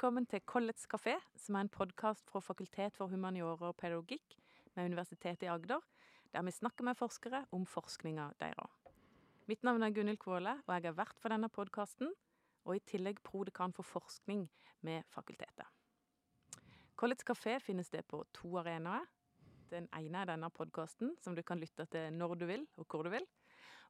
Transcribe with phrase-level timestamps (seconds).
[0.00, 4.32] velkommen til Collets kafé, som er en podkast fra Fakultet for humaniora og pedagogikk
[4.72, 5.82] med Universitetet i Agder,
[6.32, 8.78] der vi snakker med forskere om forskninga deres.
[9.44, 12.14] Mitt navn er Gunhild Kvåle, og jeg er vert for denne podkasten,
[12.64, 14.46] og i tillegg prodekan for forskning
[14.88, 15.68] med fakultetet.
[16.96, 19.04] Collets kafé finnes det på to arenaer.
[19.68, 23.04] Den ene er denne podkasten, som du kan lytte til når du vil, og hvor
[23.04, 23.28] du vil.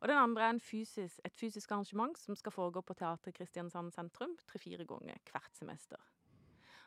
[0.01, 4.33] Og den andre er fysisk, et fysisk arrangement som skal foregå på Teater Kristiansand sentrum
[4.49, 6.01] tre-fire ganger hvert semester.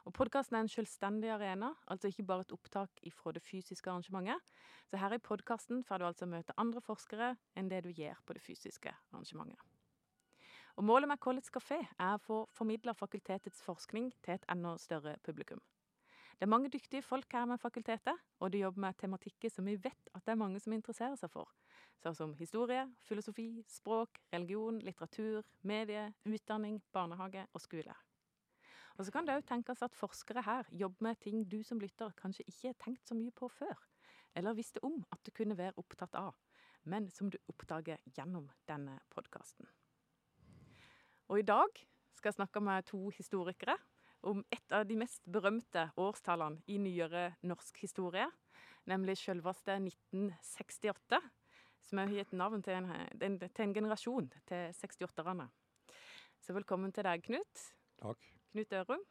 [0.04, 4.42] Og Podkasten er en selvstendig arena, altså ikke bare et opptak fra det fysiske arrangementet.
[4.90, 8.34] Så her i podkasten får du altså møte andre forskere enn det du gjør på
[8.34, 9.62] det fysiske arrangementet.
[10.76, 15.20] Og Målet med College Café er å få formidla fakultetets forskning til et enda større
[15.24, 15.62] publikum.
[16.34, 19.78] Det er mange dyktige folk her med fakultetet, og de jobber med tematikker som vi
[19.78, 21.54] vet at det er mange som interesserer seg for.
[22.04, 27.94] Sånn som historie, filosofi, språk, religion, litteratur, medie, utdanning, barnehage og skole.
[28.98, 32.12] Og så kan det òg tenkes at forskere her jobber med ting du som lytter
[32.20, 33.80] kanskje ikke har tenkt så mye på før,
[34.36, 36.36] eller visste om at du kunne være opptatt av,
[36.84, 39.70] men som du oppdager gjennom denne podkasten.
[41.32, 41.80] Og i dag
[42.18, 43.78] skal jeg snakke med to historikere
[44.28, 48.28] om et av de mest berømte årstallene i nyere norsk historie,
[48.92, 51.22] nemlig selveste 1968,
[51.88, 55.50] som har gitt navn til en, til en generasjon, til 68-erne.
[56.44, 57.66] Så velkommen til deg, Knut.
[58.02, 58.30] Takk.
[58.52, 59.04] Knut Ørum.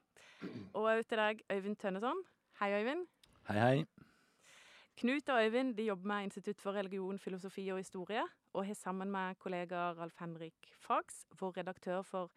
[0.74, 2.24] Og òg til deg, Øyvind Tønneson.
[2.60, 3.06] Hei, Øyvind.
[3.48, 3.84] Hei, hei.
[5.00, 9.10] Knut og Øyvind de jobber med Institutt for religion, filosofi og historie, og har sammen
[9.10, 12.30] med kollega Ralf Henrik Fags vært redaktør for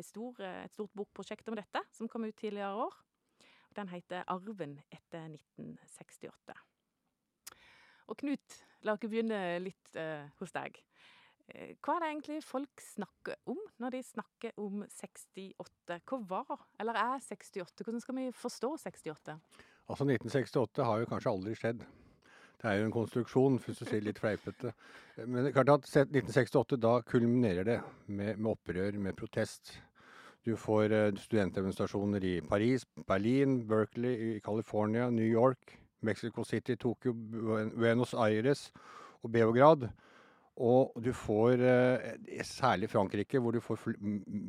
[0.00, 2.94] stor, et stort bokprosjekt om dette, som kom ut tidligere i år.
[3.76, 6.75] Den heter 'Arven etter 1968'.
[8.06, 10.80] Og Knut, la oss begynne litt uh, hos deg.
[11.46, 16.00] Hva er det egentlig folk snakker om når de snakker om 68?
[16.02, 17.84] Hva var, eller er 68?
[17.86, 19.36] Hvordan skal vi forstå 68?
[19.86, 21.86] Altså 1968 har jo kanskje aldri skjedd.
[22.56, 24.72] Det er jo en konstruksjon, hvis du sier litt fleipete.
[25.20, 29.76] Men det er klart at 1968, da kulminerer det med, med opprør, med protest.
[30.46, 38.14] Du får studentdemonstrasjoner i Paris, Berlin, Berkeley, i California, New York, Mexico City, Tokyo, Buenos
[38.14, 38.70] Aires
[39.22, 39.88] og Beograd.
[40.56, 41.60] Og du får,
[42.48, 43.76] særlig Frankrike, hvor du får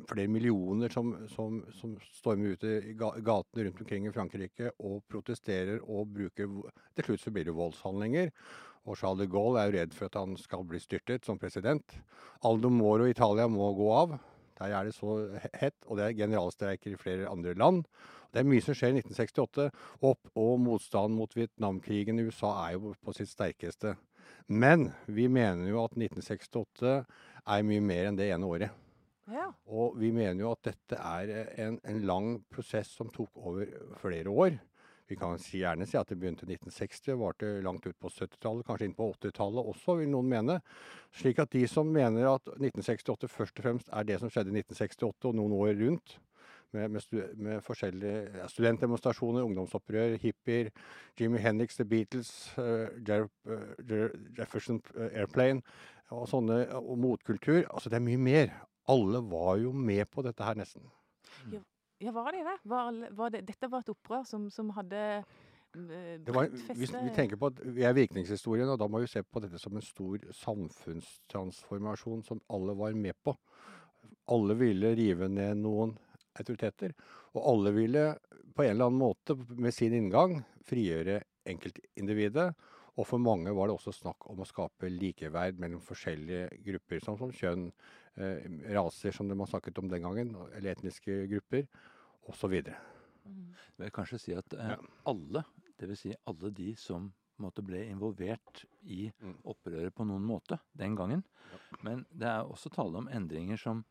[0.07, 5.83] flere millioner som, som, som stormer ut i gatene rundt omkring i Frankrike og protesterer
[5.83, 6.47] og bruker
[6.95, 8.31] Til slutt så blir det voldshandlinger.
[8.87, 11.97] Og Charles de Gaulle er jo redd for at han skal bli styrtet som president.
[12.47, 14.15] Aldo Moro i Italia må gå av.
[14.61, 15.19] Der er det så
[15.59, 17.83] hett, og det er generalstreiker i flere andre land.
[18.37, 19.63] Det er mye som skjer i 1968,
[20.05, 23.95] opp, og motstanden mot Vietnamkrigen i USA er jo på sitt sterkeste.
[24.45, 28.83] Men vi mener jo at 1968 er mye mer enn det ene året.
[29.33, 29.47] Ja.
[29.73, 31.33] Og vi mener jo at dette er
[31.65, 34.59] en, en lang prosess som tok over flere år.
[35.09, 38.13] Vi kan si, gjerne si at det begynte i 1960 og varte langt ut på
[38.13, 40.61] 70-tallet, kanskje inn på 80-tallet også, vil noen mene.
[41.15, 44.61] Slik at de som mener at 1968 først og fremst er det som skjedde i
[44.61, 46.19] 1968 og noen år rundt,
[46.75, 50.71] med, med, stu, med forskjellige ja, studentdemonstrasjoner, ungdomsopprør, hippier,
[51.19, 55.61] Jimmy Hendrix, The Beatles, uh, Jer uh, Jefferson Airplane
[56.15, 57.63] og sånne, og motkultur.
[57.65, 58.53] Altså det er mye mer.
[58.87, 60.87] Alle var jo med på dette her, nesten.
[61.51, 61.59] Ja,
[62.03, 62.55] ja var de det?
[62.63, 63.43] Var, var det?
[63.47, 65.03] Dette var et opprør som, som hadde
[65.77, 69.21] det var, hvis vi tenker på at vi er virkningshistorien, og da må vi se
[69.21, 73.35] på dette som en stor samfunnstransformasjon som alle var med på.
[74.33, 75.93] Alle ville rive ned noen
[76.41, 76.95] autoriteter.
[77.35, 78.05] Og alle ville
[78.55, 82.49] på en eller annen måte med sin inngang frigjøre enkeltindividet.
[82.97, 87.19] Og for mange var det også snakk om å skape likeverd mellom forskjellige grupper, sånn
[87.19, 87.67] som kjønn,
[88.17, 91.67] eh, raser, som har snakket om den gangen, eller etniske grupper,
[92.27, 92.55] osv.
[92.57, 93.53] Mm.
[93.53, 94.75] Jeg vil kanskje si at eh,
[95.05, 95.45] alle,
[95.77, 96.01] dvs.
[96.01, 97.11] Si alle de som
[97.43, 99.07] måte, ble involvert i
[99.45, 101.23] opprøret på noen måte den gangen.
[101.85, 103.85] Men det er også tale om endringer som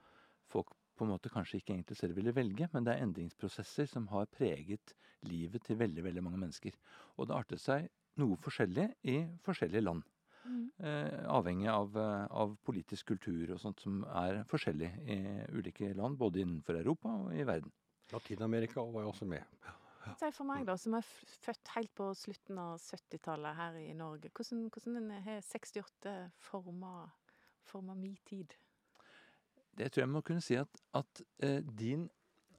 [0.51, 4.09] folk på en måte kanskje ikke egentlig selv ville velge, men det er endringsprosesser som
[4.13, 4.95] har preget
[5.29, 6.77] livet til veldig veldig mange mennesker.
[7.17, 7.89] Og det artet seg
[8.21, 10.05] noe forskjellig i forskjellige land.
[10.47, 10.67] Mm.
[10.79, 11.97] Eh, avhengig av,
[12.31, 15.19] av, politisk kultur og sånt som er forskjellig i
[15.57, 17.73] ulike land, både innenfor Europa og i verden.
[18.13, 19.43] Latin-Amerika var jo også med.
[20.21, 21.07] Si for meg, da, som er
[21.43, 26.15] født helt på slutten av 70-tallet her i Norge, hvordan, hvordan har 68
[26.47, 26.93] forma,
[27.67, 28.55] forma min tid?
[29.77, 32.09] Det tror jeg må kunne si at, at eh, din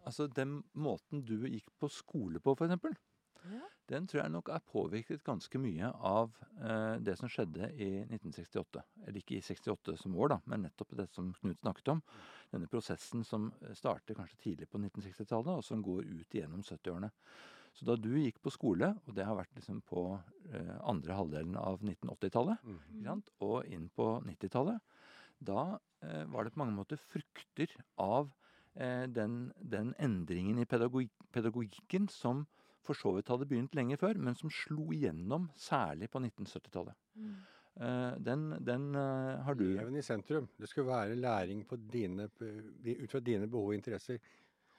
[0.07, 2.95] Altså den måten du gikk på skole på, f.eks.,
[3.43, 3.65] Ja.
[3.91, 6.31] den tror jeg nok er påvirket ganske mye av
[6.63, 8.83] eh, det som skjedde i 1968.
[9.03, 12.01] Eller ikke i 68 som år, da, men nettopp det som Knut snakket om.
[12.53, 17.11] Denne prosessen som starter kanskje tidlig på 1960-tallet, og som går ut igjennom 70-årene.
[17.75, 20.05] Så da du gikk på skole, og det har vært liksom på
[20.53, 23.21] eh, andre halvdelen av 1980-tallet, Mm.
[23.43, 24.79] og inn på 90-tallet,
[25.43, 25.77] da
[26.29, 28.29] var det på mange måter frukter av
[28.75, 32.45] eh, den, den endringen i pedagogik, pedagogikken som
[32.87, 36.95] for så vidt hadde begynt lenge før, men som slo igjennom særlig på 1970-tallet.
[37.19, 37.33] Mm.
[37.77, 40.47] Eh, den den eh, har du Eleven i sentrum.
[40.57, 44.21] Det skulle være læring på dine, ut fra dine behov og interesser.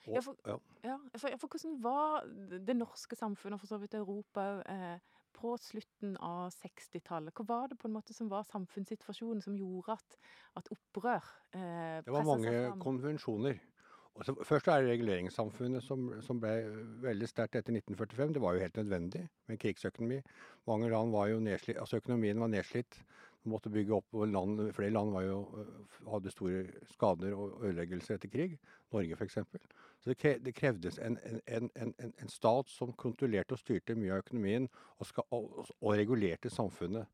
[0.07, 0.57] Og, Ja, for- ja.
[0.85, 2.25] Ja, for, for hvordan var
[2.65, 4.99] det norske samfunnet, og for så vidt Europa òg, eh,
[5.37, 7.35] på slutten av 60-tallet?
[7.37, 10.21] Hva var det på en måte som var samfunnssituasjonen som gjorde at,
[10.61, 13.61] at opprør eh, Det var mange konvensjoner.
[14.27, 16.51] Så, først er det reguleringssamfunnet som, som ble
[17.05, 18.35] veldig sterkt etter 1945.
[18.35, 20.19] Det var jo helt nødvendig med krigsøkonomi.
[20.67, 22.99] Mange land var jo nedslitt, altså økonomien var nedslitt.
[23.45, 27.63] Man måtte bygge opp, og land, Flere land var jo, øh, hadde store skader og
[27.63, 28.59] ødeleggelser etter krig.
[28.93, 29.39] Norge f.eks.
[29.99, 34.69] Så det, krevdes en, en, en, en, stat som kontrollerte og styrte mye av økonomien
[34.71, 37.11] og, skal, og, og regulerte samfunnet.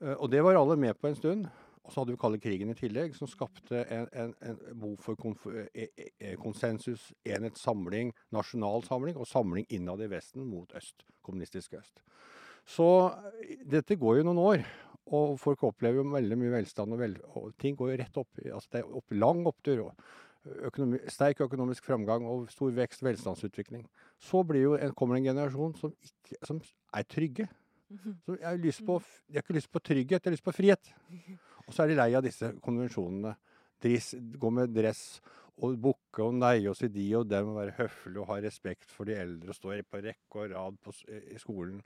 [0.00, 1.46] Eh, Og det var alle med på en stund.
[1.84, 5.58] Og så hadde vi kalde krigen i tillegg, som skapte en, en, en behov for
[5.74, 11.76] eh, eh, konsensus, enhet, samling, nasjonal samling og samling innad i Vesten mot øst, kommunistisk
[11.76, 12.00] øst.
[12.64, 12.88] Så
[13.68, 14.64] dette går jo noen år,
[15.12, 18.40] og folk opplever jo veldig mye velstand, og, vel, og ting går jo rett opp.
[18.46, 19.84] Altså det er opp, lang opptur.
[19.90, 19.92] og
[20.68, 23.86] Økonomi, sterk økonomisk framgang og stor vekst, velstandsutvikling.
[24.20, 26.60] Så blir jo en, kommer det en generasjon som, ikke, som
[26.94, 27.46] er trygge.
[28.24, 30.44] Som jeg har, lyst på, f- jeg har ikke lyst på trygghet, jeg har lyst
[30.44, 30.88] på frihet.
[31.68, 33.34] Og så er de lei av disse konvensjonene.
[33.84, 35.20] Driss, gå med dress
[35.62, 38.90] og bukke og neie og si de og dem og være høflig og ha respekt
[38.90, 41.78] for de eldre og stå på rekke og rad på, i skolen.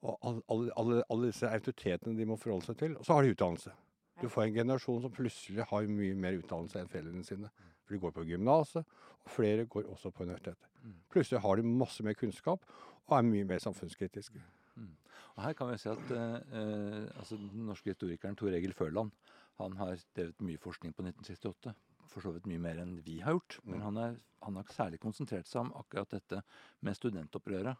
[0.00, 0.16] Og
[0.48, 2.94] alle, alle, alle disse autoritetene de må forholde seg til.
[2.96, 3.74] Og så har de utdannelse.
[4.22, 7.50] Du får en generasjon som plutselig har mye mer utdannelse enn foreldrene sine.
[7.90, 8.86] For de går på gymnaset,
[9.26, 10.68] og flere går også på universitetet.
[10.84, 10.94] Mm.
[11.10, 12.62] Plutselig har de masse mer kunnskap
[13.08, 14.38] og er mye mer samfunnskritiske.
[15.34, 19.10] Og her kan vi si at eh, eh, altså, Den norske historikeren Tor Egil Førland
[19.60, 21.74] han har drevet mye forskning på 1968.
[22.10, 23.58] For så vidt mye mer enn vi har gjort.
[23.64, 23.84] Men Mm.
[23.88, 24.16] han, er,
[24.46, 26.42] han har særlig konsentrert seg om akkurat dette
[26.80, 27.76] med studentopprøret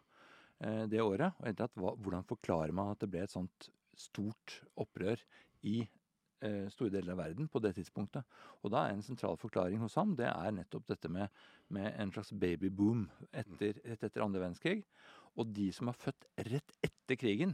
[0.59, 1.31] eh, det året.
[1.39, 5.23] Og egentlig at, hva, hvordan forklarer man at det ble et sånt stort opprør
[5.63, 5.87] i
[6.73, 8.25] store deler av verden på det tidspunktet.
[8.63, 11.29] Og da er en sentral forklaring hos ham det er nettopp dette med,
[11.69, 14.79] med en slags babyboom etter, rett etter andre verdenskrig.
[15.37, 17.53] Og de som er født rett etter krigen,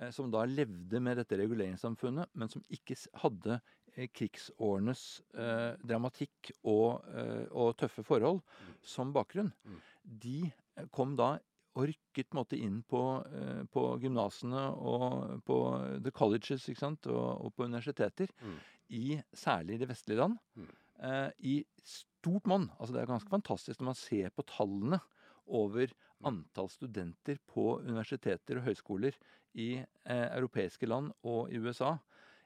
[0.00, 3.58] eh, som da levde med dette reguleringssamfunnet, men som ikke hadde
[3.94, 5.02] eh, krigsårenes
[5.34, 8.40] eh, dramatikk og, eh, og tøffe forhold
[8.82, 9.80] som bakgrunn, Mm.
[10.04, 10.38] de
[10.76, 11.38] eh, kom da
[11.74, 15.58] og rykket måte inn på, eh, på gymnasene og på
[16.04, 17.06] the colleges ikke sant?
[17.10, 18.58] Og, og på universiteter, Mm.
[18.90, 20.68] i særlig de vestlige land, Mm.
[21.00, 22.70] eh, i stort monn.
[22.78, 25.00] Altså det er ganske fantastisk når man ser på tallene
[25.46, 25.90] over
[26.24, 29.14] antall studenter på universiteter og høyskoler
[29.54, 31.98] i eh, europeiske land og i USA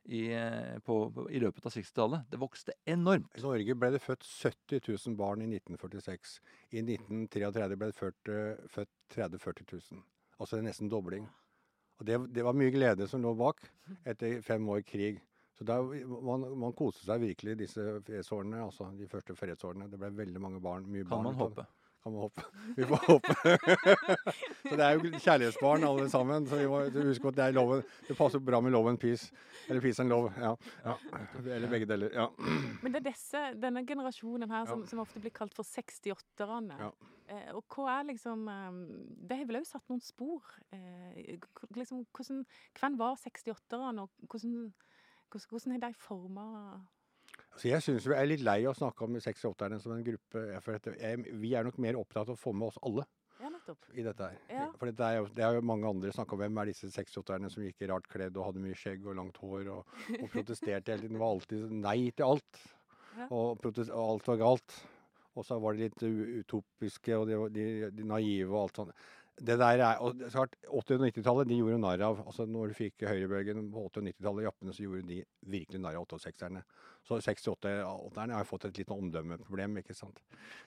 [0.09, 2.29] i, eh, på, i løpet av 60-tallet.
[2.33, 3.29] Det vokste enormt.
[3.37, 6.39] I Norge ble det født 70 000 barn i 1946.
[6.73, 10.03] I 1933 ble det født, eh, født 30 000-40 000.
[10.39, 11.29] Altså det nesten dobling.
[11.99, 13.61] Og det, det var mye glede som lå bak
[14.07, 15.21] etter fem år krig.
[15.59, 15.83] Så der,
[16.23, 19.91] man, man koste seg virkelig disse fredsårene, altså de første fredsårene.
[19.91, 20.87] Det ble veldig mange barn.
[20.87, 21.67] Mye Kan barn man ut av håpe.
[22.03, 22.43] Kan man håpe.
[22.77, 23.35] Vi får håpe.
[24.69, 26.47] så det er jo kjærlighetsbarn alle sammen.
[26.47, 27.83] Så vi må huske at det er loven.
[28.07, 29.33] Det passer bra med love and peace.
[29.69, 30.31] Eller peace and love.
[30.39, 30.53] Ja.
[30.85, 30.95] ja.
[31.43, 32.13] Eller begge deler.
[32.15, 32.29] Ja.
[32.83, 34.91] Men det er disse, denne generasjonen her som, Ja.
[34.93, 36.79] som ofte blir kalt for 68-erne.
[36.79, 36.93] Ja.
[37.29, 38.77] Eh, og hva er liksom eh,
[39.29, 40.47] Det har vel òg satt noen spor.
[40.73, 41.35] Eh,
[41.77, 42.45] liksom, hvordan,
[42.79, 44.55] hvem var 68-erne, og hvordan,
[45.29, 46.47] hvordan, hvordan har de forma
[47.59, 50.43] Altså jeg syns vi er litt lei av å snakke om 68-erne som en gruppe.
[50.63, 50.85] For
[51.43, 53.03] vi er nok mer opptatt av å få med oss alle
[53.43, 53.51] Ja,
[53.99, 54.37] i dette her.
[54.47, 54.67] Ja.
[54.79, 57.65] For dette er det er jo mange andre snakka om hvem er disse 68-erne som
[57.67, 61.19] gikk rart kledd og hadde mye skjegg og langt hår og, og protesterte hele tiden.
[61.19, 62.63] Var alltid nei til alt.
[63.17, 63.27] Ja.
[63.27, 64.79] Og, protest, og alt var galt.
[65.35, 66.07] Og så var de litt
[66.45, 69.03] utopiske og de, de, de naive og alt sånt.
[69.39, 72.47] Det der er, og det er klart, 80- og 90-tallet de gjorde narr av altså
[72.49, 75.19] Når du fikk høyrebølgen på 80- og 90-tallet, jappene, så gjorde de
[75.55, 76.63] virkelig narr av 68-erne.
[77.09, 79.79] Så 68-erne har fått et lite omdømmeproblem.
[79.81, 80.19] ikke sant?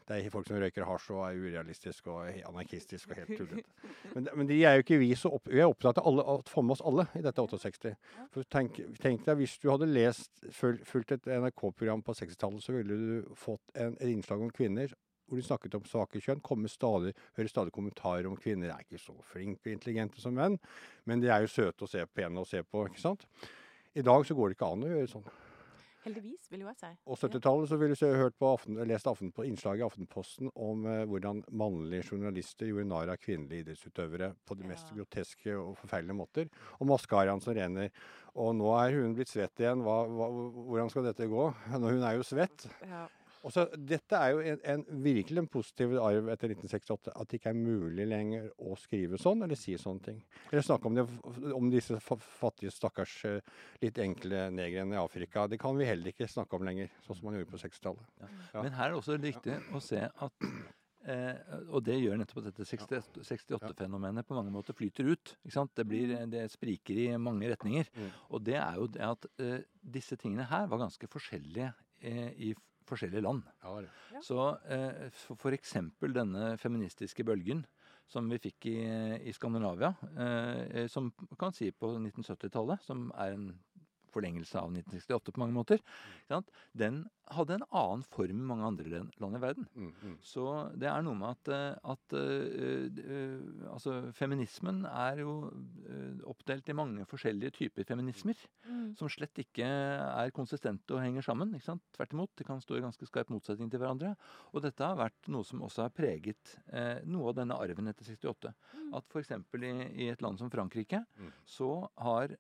[0.08, 3.92] Det er folk som røyker hasj og er urealistiske og anarkistiske og helt tullete.
[4.16, 6.42] Men, men de er jo ikke vi så opp, vi er opptatt av alle, å
[6.50, 7.94] få med oss alle i dette 68.
[8.34, 12.98] For tenk, tenk deg, Hvis du hadde lest, fulgt et NRK-program på 60-tallet, så ville
[12.98, 14.96] du fått en, et innslag om kvinner
[15.32, 16.44] hvor de snakket om svake kjønn.
[16.44, 20.60] Kommer stadig, hører stadig kommentarer om kvinner er ikke så flinke og intelligente som menn,
[21.08, 22.84] men de er jo søte og se pene å se på.
[22.90, 23.24] ikke sant?
[23.96, 25.32] I dag så går det ikke an å gjøre sånn.
[26.02, 26.90] Heldigvis, vil jo jeg si.
[27.06, 30.88] Og 70-tallet så ville jeg hørt på Aften, lest Aften, på innslaget i Aftenposten om
[30.90, 36.18] eh, hvordan mannlige journalister gjorde narr av kvinnelige idrettsutøvere på de mest groteske og forferdelige
[36.18, 36.50] måter.
[36.80, 37.94] Og maskaraen som renner.
[38.34, 39.86] Og nå er hun blitt svett igjen.
[39.86, 40.32] Hva, hva,
[40.72, 41.50] hvordan skal dette gå?
[41.76, 42.66] Nå, hun er jo svett.
[42.90, 43.06] Ja.
[43.42, 47.14] Og så, dette er jo en, en, virkelig en positiv arv etter 1968.
[47.16, 50.20] At det ikke er mulig lenger å skrive sånn, eller si sånne ting.
[50.52, 51.06] Eller snakke om, det,
[51.58, 55.48] om disse fattige, stakkars, eh, litt enkle negrene i Afrika.
[55.50, 58.14] Det kan vi heller ikke snakke om lenger, sånn som man gjorde på 60-tallet.
[58.22, 58.62] Ja.
[58.62, 60.48] Men her er det også viktig å se at
[61.10, 62.68] eh, Og det gjør nettopp at dette
[63.26, 65.36] 68-fenomenet på mange måter flyter ut.
[65.42, 67.90] Det, blir, det spriker i mange retninger.
[67.96, 68.12] Mm.
[68.30, 71.74] Og det er jo det at eh, disse tingene her var ganske forskjellige
[72.06, 72.54] eh, i
[72.92, 73.48] forskjellige land.
[73.64, 73.76] Ja.
[74.14, 74.24] Ja.
[74.26, 75.08] Så eh,
[75.56, 77.66] eksempel denne feministiske bølgen
[78.12, 78.78] som vi fikk i,
[79.30, 83.46] i Skandinavia, eh, som kan si på 1970-tallet, som er en
[84.12, 85.80] forlengelse av 1968 på mange måter,
[86.76, 89.68] den hadde en annen form i mange andre land i verden.
[89.76, 90.16] Mm, mm.
[90.26, 90.46] Så
[90.80, 95.36] det er noe med at, eh, at uh, eh, altså, feminismen er jo
[96.30, 98.94] oppdelt i mange forskjellige typer feminismer Mm.
[98.96, 101.54] som slett ikke er konsistente og henger sammen.
[101.56, 101.84] ikke sant?
[101.96, 102.32] Tvert imot.
[102.38, 104.14] De kan stå i ganske skarp motsetning til hverandre.
[104.54, 108.06] Og dette har vært noe som også har preget uh, noe av denne arven etter
[108.06, 108.54] 68.
[108.76, 108.94] Mm.
[109.00, 109.32] At f.eks.
[109.32, 109.74] I,
[110.06, 111.32] i et land som Frankrike Mm.
[111.46, 112.32] så, har,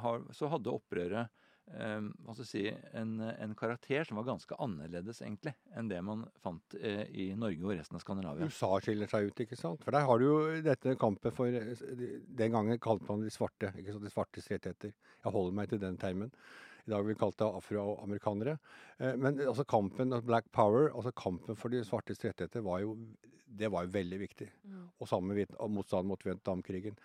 [0.00, 1.30] har, så hadde opprøret
[1.72, 2.62] hva skal jeg si,
[2.94, 7.64] en, en karakter som var ganske annerledes egentlig enn det man fant eh, i Norge
[7.64, 8.46] og resten av Skandinavia.
[8.46, 9.82] USA skiller seg ut, ikke sant?
[9.82, 13.96] For der har du jo dette kampet for Den gangen kalte man de svarte, ikke
[13.96, 14.04] sant?
[14.04, 14.92] De svartes rettigheter.
[14.92, 16.30] Jeg holder meg til den termen.
[16.84, 18.58] I dag vil vi kalle det afroamerikanere.
[18.98, 22.98] Eh, Men altså kampen, black power, altså kampen for de svartes rettigheter, var jo,
[23.48, 24.50] det var jo veldig viktig.
[24.68, 24.90] Mm.
[25.00, 27.00] Og sammen med motstanden mot Vietnamkrigen.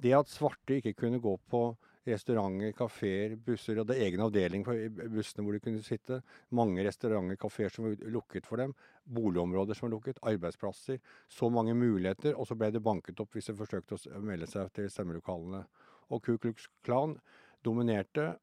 [0.00, 1.66] Det at svarte ikke kunne gå på
[2.06, 6.20] restauranter, kafeer, busser, er egen avdeling for bussene hvor de kunne sitte.
[6.54, 8.74] Mange restauranter, kafeer som var lukket for dem.
[9.04, 10.20] Boligområder som var lukket.
[10.22, 11.00] Arbeidsplasser.
[11.28, 12.36] Så mange muligheter.
[12.36, 15.64] Og så ble det banket opp hvis de forsøkte å melde seg til stemmelokalene.
[16.12, 17.16] Og Ku Klux Klan
[17.64, 18.34] dominerte.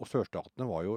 [0.00, 0.94] Og sørstatene var jo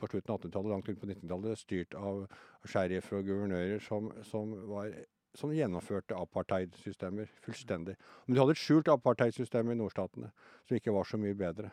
[0.00, 2.22] på slutten av 1800-tallet, langt ut på 1900-tallet, styrt av
[2.64, 4.94] sheriffer og guvernører som, som, var,
[5.38, 7.96] som gjennomførte apartheidsystemer fullstendig.
[8.26, 10.30] Men de hadde et skjult apartheidsystem i nordstatene
[10.66, 11.70] som ikke var så mye bedre.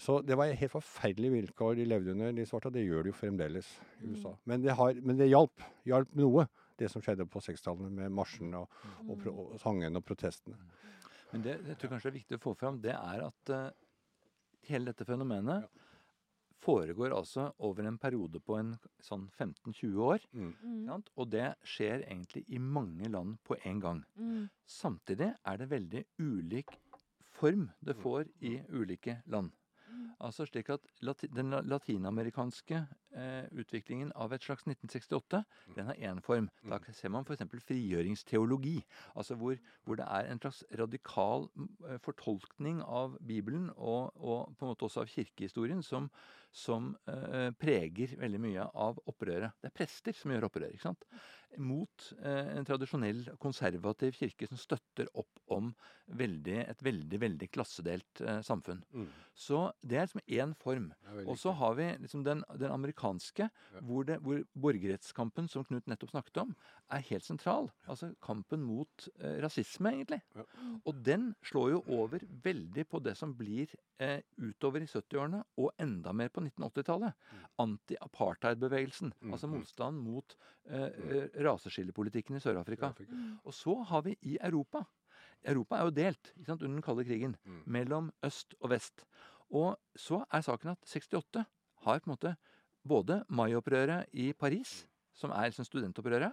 [0.00, 2.70] Så det var helt forferdelige vilkår de levde under, de svarte.
[2.70, 3.68] og Det gjør de jo fremdeles
[4.00, 4.32] i USA.
[4.48, 5.64] Men det, har, men det hjalp.
[5.88, 6.46] Hjalp noe,
[6.80, 10.56] det som skjedde på 60-tallet med marsjene og, og, pro- og sangene og protestene.
[11.32, 13.68] Men det jeg tror kanskje er viktig å få fram, det er at uh,
[14.68, 15.68] hele dette fenomenet
[16.62, 20.26] foregår altså over en periode på en sånn 15-20 år.
[20.32, 20.52] Mm.
[20.62, 20.84] Mm.
[20.86, 21.10] sant?
[21.16, 24.04] Og det skjer egentlig i mange land på en gang.
[24.16, 24.46] Mm.
[24.66, 26.70] Samtidig er det veldig ulik
[27.32, 28.02] form det Mm.
[28.02, 29.50] får i ulike land.
[29.90, 30.10] Mm.
[30.20, 32.86] Altså slik at lati Den latinamerikanske
[33.52, 35.42] utviklingen av et slags 1968,
[35.76, 36.48] den har én form.
[36.64, 36.92] Da Mm.
[36.94, 37.42] ser man f.eks.
[37.66, 38.82] frigjøringsteologi.
[39.16, 44.54] Altså hvor, hvor det er en slags radikal mm, eh, fortolkning av Bibelen og, og
[44.56, 46.10] på en måte også av kirkehistorien som,
[46.52, 49.52] som eh, preger veldig mye av opprøret.
[49.60, 50.72] Det er prester som gjør opprør.
[50.72, 51.04] ikke sant?
[51.60, 55.74] Mot eh, en tradisjonell konservativ kirke som støtter opp om
[56.12, 58.80] veldig, et veldig veldig klassedelt eh, samfunn.
[58.92, 59.06] Mm.
[59.36, 60.90] Så det er liksom én form.
[61.26, 63.01] Og så har vi liksom den, den amerikanske,
[63.74, 63.80] Ja.
[63.88, 66.54] hvor, det, hvor borgerrettskampen, som Knut nettopp snakket om,
[66.92, 67.70] er helt sentral.
[67.90, 70.20] Altså kampen mot eh, rasisme, egentlig.
[70.38, 70.44] Ja.
[70.86, 75.72] Og den slår jo over veldig på det som blir eh, utover i 70-årene, og
[75.82, 77.12] enda mer på 1980-tallet.
[77.62, 79.12] Anti-apartheid-bevegelsen.
[79.20, 79.54] Mm, Altså mm.
[79.58, 82.92] motstand mot eh, eh, raseskillepolitikken i Sør-Afrika.
[82.92, 83.16] Afrika.
[83.44, 84.84] Og så har vi i Europa
[85.42, 87.62] Europa er jo delt ikke sant, under den kalde krigen Mm.
[87.66, 89.04] mellom øst og vest.
[89.50, 91.44] Og så er saken at 68
[91.82, 92.36] har på en måte
[92.86, 96.32] både maiopprøret i Paris, som er liksom studentopprøret,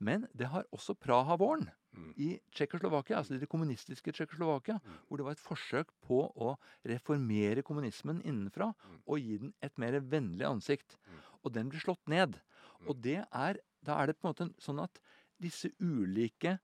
[0.00, 2.12] men det har også Praha-våren Mm.
[2.20, 4.76] i Tsjekkoslovakia, altså det kommunistiske Tsjekkoslovakia,
[5.08, 6.50] hvor det var et forsøk på å
[6.86, 8.98] reformere kommunismen innenfra Mm.
[9.08, 10.96] og gi den et mer vennlig ansikt.
[11.08, 11.18] Mm.
[11.44, 12.36] Og den ble slått ned.
[12.82, 12.88] Mm.
[12.88, 15.00] Og det er, da er det på en måte sånn at
[15.40, 16.58] disse ulike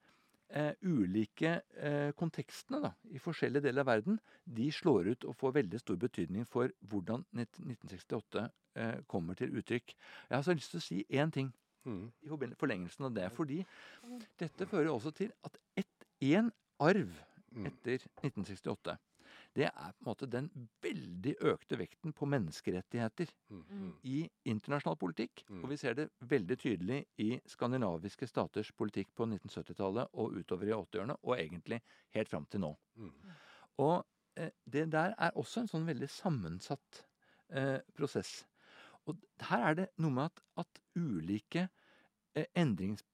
[0.54, 5.56] eh, ulike eh, kontekstene da, i forskjellige deler av verden, de slår ut og får
[5.58, 8.44] veldig stor betydning for hvordan 1968
[8.76, 9.94] eh, kommer til uttrykk.
[10.30, 11.52] Jeg har så lyst til å si én ting
[11.84, 12.06] Mm.
[12.25, 13.26] i forlengelsen av det.
[13.37, 13.58] Fordi
[14.40, 17.11] dette fører også til at ett- én arv
[17.54, 17.66] Mm.
[17.66, 18.96] etter 1968,
[19.54, 20.49] det er på en måte den
[20.82, 23.92] veldig økte vekten på menneskerettigheter Mm.
[24.02, 25.44] i internasjonal politikk.
[25.49, 25.62] Mm.
[25.62, 30.75] Og vi ser det veldig tydelig i skandinaviske staters politikk på 1970-tallet og utover i
[30.75, 31.80] 80-årene, og egentlig
[32.11, 32.73] helt fram til nå.
[32.96, 33.12] Mm.
[33.78, 34.04] Og
[34.37, 37.04] eh, det der er også en sånn veldig sammensatt
[37.50, 38.44] eh, prosess.
[39.06, 39.20] Og
[39.50, 41.68] her er det noe med at, at ulike,
[42.34, 43.04] eh, endrings,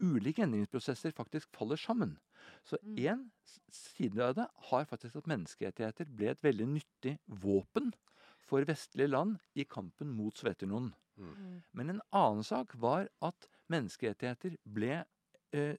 [0.00, 2.18] ulike endringsprosesser faktisk faller sammen.
[2.64, 2.96] Så Mm.
[2.96, 3.30] én
[3.70, 7.92] side av det har faktisk at menneskerettigheter ble et veldig nyttig våpen
[8.40, 10.94] for vestlige land i kampen mot Sovjetunionen.
[11.16, 11.62] Mm.
[11.72, 15.04] Men en annen sak var at menneskerettigheter ble
[15.52, 15.76] eh,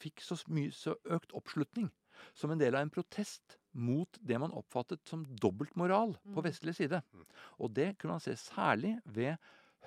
[0.00, 1.90] fikk så mye så økt oppslutning
[2.34, 6.44] som en del av en protest mot det man oppfattet som dobbeltmoral på Mm.
[6.44, 7.02] vestlig side.
[7.12, 7.26] Mm.
[7.58, 9.36] Og det kunne man se særlig ved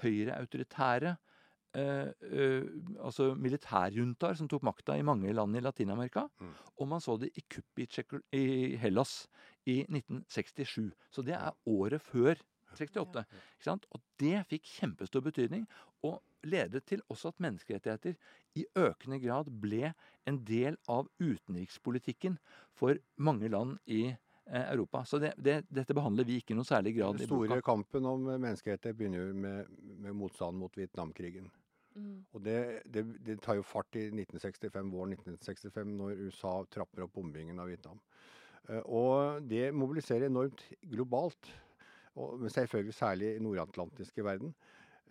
[0.04, 1.18] høyreautoritære
[1.78, 2.70] eh, eh,
[3.04, 6.28] altså militærjuntaer som tok makta i mange land i Latin-Amerika.
[6.40, 6.54] Mm.
[6.80, 8.00] Og man så det i kuppet
[8.34, 9.28] i, Hellas
[9.66, 10.90] i 1967.
[11.12, 12.40] Så det er året før
[12.76, 13.26] 68.
[13.58, 13.86] Ikke sant?
[13.92, 15.66] Og det fikk kjempestor betydning,
[16.06, 18.16] og ledet til også at menneskerettigheter
[18.56, 19.94] i økende grad ble
[20.30, 22.38] en del av utenrikspolitikken
[22.78, 24.18] for mange land i eh,
[24.50, 25.04] Europa.
[25.06, 27.48] Så det, det, dette behandler vi ikke i noen særlig grad Den i boka.
[27.50, 29.70] store kampen om menneskerettigheter begynner jo med,
[30.06, 31.50] med motstand mot Vietnamkrigen.
[31.96, 32.26] Mm.
[32.34, 37.14] Og det, det, det tar jo fart i 1965, våren 1965, når USA trapper opp
[37.18, 38.00] bombingen av Vietnam.
[38.70, 41.50] Eh, Og det mobiliserer enormt globalt,
[42.16, 44.54] og, men selvfølgelig særlig i nordatlantiske verden.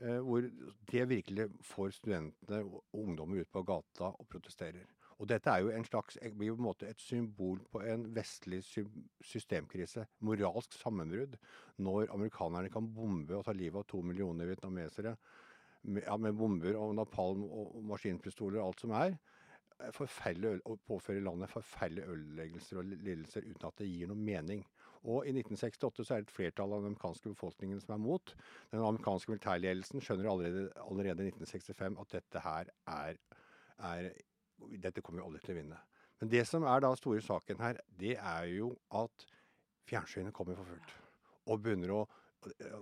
[0.01, 0.47] eh, Hvor
[0.93, 4.87] det virkelig får studentene og ungdommer ut på gata og protesterer.
[5.19, 8.05] Og dette er jo en slags, blir jo på en måte et symbol på en
[8.15, 8.85] vestlig sy-
[9.25, 10.05] systemkrise.
[10.23, 11.35] Moralsk sammenbrudd.
[11.83, 15.17] Når amerikanerne kan bombe og ta livet av to millioner vietnamesere
[15.83, 19.19] med, ja, med bomber og napalm og maskinpistoler og alt som er.
[19.81, 24.65] eh, Forferdelig og påfører landet forferdelige ødeleggelser og lidelser uten at det gir noe mening.
[25.03, 28.35] Og i 1968 så er det et flertall av den amerikanske befolkningen som er mot.
[28.73, 33.21] Den amerikanske militærledelsen skjønner allerede, allerede i 1965 at dette her er,
[33.79, 34.11] er
[34.79, 35.81] Dette kommer jo aldri til å vinne.
[36.19, 39.27] Men det som er da store saken her, det er jo at
[39.89, 40.97] fjernsynet kommer for fullt.
[41.49, 42.07] Og begynner å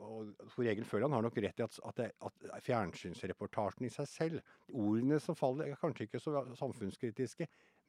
[0.04, 4.50] og Tor Egil Føland har nok rett i at, at, at fjernsynsreportasjen i seg selv
[4.68, 7.46] Ordene som faller, er kanskje ikke så samfunnskritiske,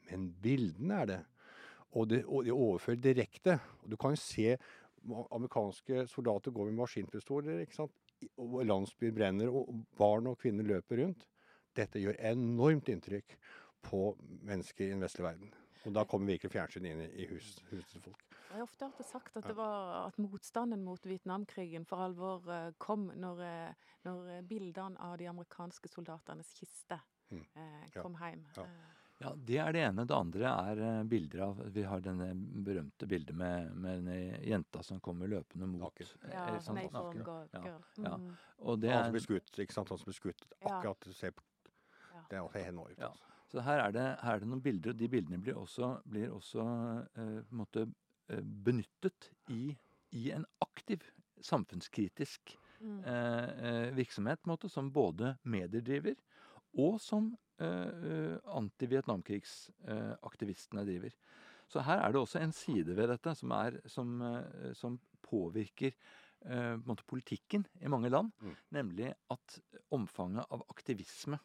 [0.08, 1.20] men bildene er det.
[2.00, 3.58] Og det, og overfører direkte.
[3.84, 4.56] Og du kan jo se
[5.36, 8.04] amerikanske soldater gå med maskinpistoler, ikke sant?
[8.40, 11.28] Og landsbyer brenner, og barn og kvinner løper rundt.
[11.78, 13.36] Dette gjør enormt inntrykk
[13.82, 15.54] på mennesker i den vestlige verden.
[15.86, 18.24] Og da kommer virkelig fjernsyn inn i, hus, huset til folk.
[18.48, 22.72] Jeg har ofte hørt sagt at, det var, at motstanden mot Vietnamkrigen for alvor eh,
[22.80, 27.42] kom når, eh, når eh, bildene av de amerikanske soldatenes kiste Mm.
[28.02, 28.30] kom Ja.
[28.30, 28.46] hjem.
[28.56, 28.64] Ja.
[29.20, 30.06] Ja, Det er det ene.
[30.08, 32.30] Det andre er bilder av Vi har denne
[32.64, 36.08] berømte bildet med, med denne jenta som kommer løpende mot Naken.
[36.32, 37.26] ja, sant, naken.
[37.52, 38.16] Ja, ja.
[38.16, 38.38] Mm.
[38.60, 39.90] Og det Han er, som blir skutt, ikke sant?
[39.90, 41.44] Han som blir skutt akkurat på
[42.14, 42.22] Ja.
[42.30, 42.98] Det er også enormt.
[42.98, 43.12] Ja.
[43.48, 46.32] Så her er, det, her er det noen bilder, og de bildene blir også, blir
[46.36, 46.62] også
[47.16, 47.82] eh, på en måte,
[48.30, 49.78] eh, benyttet i,
[50.12, 51.00] i en aktiv
[51.42, 53.00] samfunnskritisk Mm.
[53.10, 56.14] eh, eh, virksomhet, på en måte, som både medier driver,
[56.78, 61.10] og som eh, eh, anti-Vietnamkrigsaktivistene driver.
[61.68, 65.92] Så her er det også en side ved dette som, er, som, eh, som påvirker
[65.92, 68.56] eh, på en måte politikken i mange land, Mm.
[68.72, 69.60] nemlig at
[69.92, 71.40] omfanget av aktivisme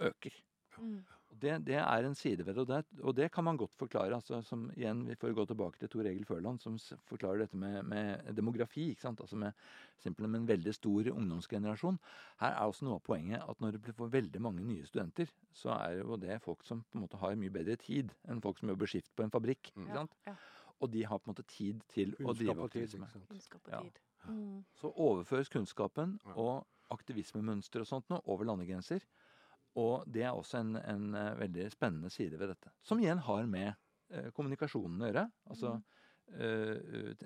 [0.00, 0.32] øker.
[0.78, 1.04] Mm.
[1.32, 3.72] Og Det, det er en side ved det, og det, og det kan man godt
[3.74, 4.14] forklare.
[4.14, 6.76] altså som igjen, Vi får gå tilbake til Tor Egil Førland, som
[7.08, 8.90] forklarer dette med, med demografi.
[8.90, 9.20] ikke sant?
[9.20, 9.52] Altså med,
[9.98, 11.98] simpelthen med en veldig stor ungdomsgenerasjon.
[12.40, 15.70] Her er også noe av poenget at når blir- får veldig mange nye studenter, så
[15.80, 18.68] er jo det folk som på en måte har mye bedre tid enn folk som
[18.68, 19.72] jobber skift på en fabrikk.
[19.76, 20.12] ikke sant?
[20.26, 20.34] ja.
[20.82, 23.06] Og de har på en måte tid til å drive tid, aktivisme.
[23.28, 23.82] Kunnskap og Ja.
[24.28, 24.64] Mm.
[24.74, 29.00] Så overføres kunnskapen og aktivismemønster og sånt nå over landegrenser.
[29.80, 32.72] Og det er også en, en eh, veldig spennende side ved dette.
[32.84, 33.70] Som igjen har med
[34.12, 35.26] eh, kommunikasjonen å gjøre.
[35.50, 35.88] Altså mm.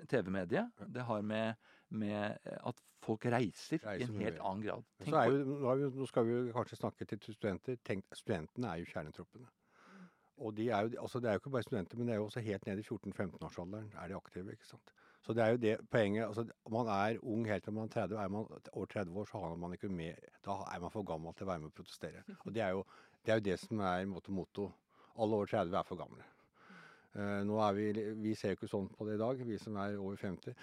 [0.09, 0.81] TV-mediet.
[0.91, 4.87] Det har med, med at folk reiser, i en helt annen grad.
[5.05, 7.77] Jo, vi, nå skal vi kanskje snakke til studenter.
[7.87, 9.47] Tenk, studentene er jo kjernetroppene.
[10.43, 12.27] Og de er jo, altså det er jo ikke bare studenter, men det er jo
[12.27, 14.53] også helt ned i 14-15-årsalderen er de aktive.
[14.53, 14.91] ikke sant?
[15.27, 16.23] Så det er jo det poenget.
[16.23, 18.15] altså Man er ung helt til man er 30.
[18.15, 20.13] Er man over 30 år, så har man ikke med,
[20.45, 22.23] da er man for gammel til å være med og protestere.
[22.45, 22.85] Og det er jo
[23.25, 24.71] det, er jo det som er i måte motto.
[25.19, 26.23] Alle over 30 er for gamle.
[27.17, 27.85] Uh, nå er vi,
[28.21, 30.53] vi ser jo ikke sånn på det i dag, vi som er over 50.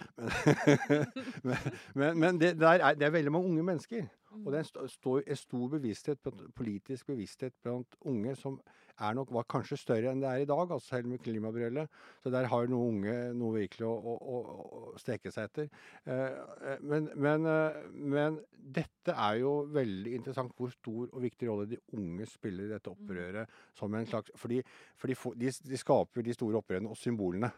[1.49, 4.07] Men, men, men det, der er, det er veldig mange unge mennesker.
[4.43, 8.59] Og det er en, stor, en stor bevissthet, politisk bevissthet blant unge som
[9.03, 11.87] er nok, var kanskje større enn det er i dag, altså selv med klimabrille.
[12.23, 15.71] Så der har noen unge noe virkelig å, å, å, strekke seg etter.
[16.07, 21.69] Eh, men, men, eh, men dette er jo veldig interessant hvor stor og viktig rolle
[21.75, 23.51] de unge spiller i dette opprøret.
[23.75, 24.63] som en slags, fordi,
[24.97, 27.51] fordi de, de skaper de store opprørene og symbolene.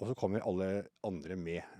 [0.00, 1.79] Og så kommer alle andre med.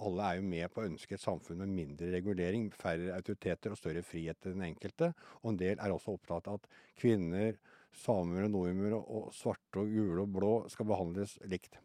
[0.00, 3.80] Alle er jo med på å ønske et samfunn med mindre regulering, færre autoriteter og
[3.80, 5.12] større frihet til den enkelte.
[5.42, 7.58] Og en del er også opptatt av at kvinner,
[7.96, 11.80] samer og nordmenn og, svarte og gule og blå skal behandles likt.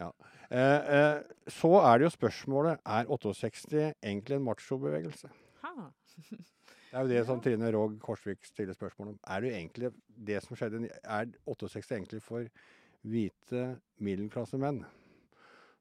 [0.00, 0.10] Ja.
[0.50, 5.30] Eh, eh, så er det jo spørsmålet er 68 egentlig en machobevegelse.
[6.94, 9.20] Det er jo det som Trine Rogg Korsvik stiller spørsmål om.
[9.26, 9.88] Er det egentlig
[10.26, 12.46] det som skjedde, er 68 egentlig for
[13.02, 13.64] hvite
[13.98, 14.84] middelklassemenn?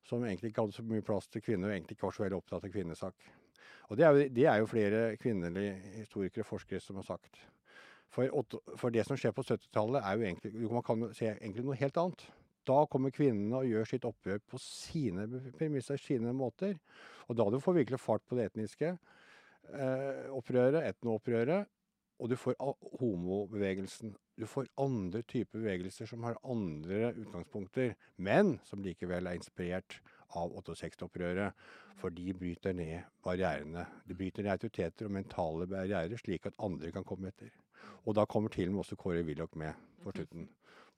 [0.03, 2.39] Som egentlig ikke hadde så mye plass til kvinner, og egentlig ikke var så veldig
[2.41, 3.27] opptatt av kvinnesak.
[3.89, 7.39] Og det er jo, det er jo flere kvinnelige historikere og forskere som har sagt.
[8.13, 8.29] For,
[8.77, 11.97] for det som skjer på 70-tallet, er jo egentlig Man kan se egentlig noe helt
[11.97, 12.25] annet.
[12.67, 15.25] Da kommer kvinnene og gjør sitt oppgjør på sine
[15.57, 16.77] premisser, sine måter.
[17.27, 21.67] Og da du får virkelig fart på det etniske eh, opprøret, etnoopprøret,
[22.19, 22.55] og du får
[23.01, 24.13] homobevegelsen.
[24.39, 29.99] Du får andre typer bevegelser som har andre utgangspunkter, men som likevel er inspirert
[30.33, 31.53] av 68-opprøret.
[32.01, 33.85] For de bryter ned barrierene.
[34.09, 37.53] De bryter ned autoriteter og mentale barrierer, slik at andre kan komme etter.
[38.07, 40.47] Og da kommer til og med også Kåre Willoch med på slutten,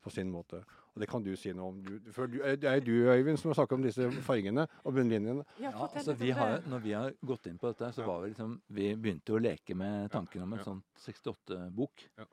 [0.02, 0.62] på sin måte.
[0.95, 1.82] Og det kan du si noe om.
[1.84, 4.95] Du, for du, det er jo du, Øyvind, som har snakket om disse fargene og
[4.95, 5.43] bunnlinjene.
[5.60, 8.08] Ja, altså vi har, når vi har gått inn på dette, så Ja.
[8.08, 10.63] var vi liksom Vi begynte jo å leke med tanken om en ja.
[10.63, 12.08] sånn 68-bok.
[12.17, 12.26] Ja.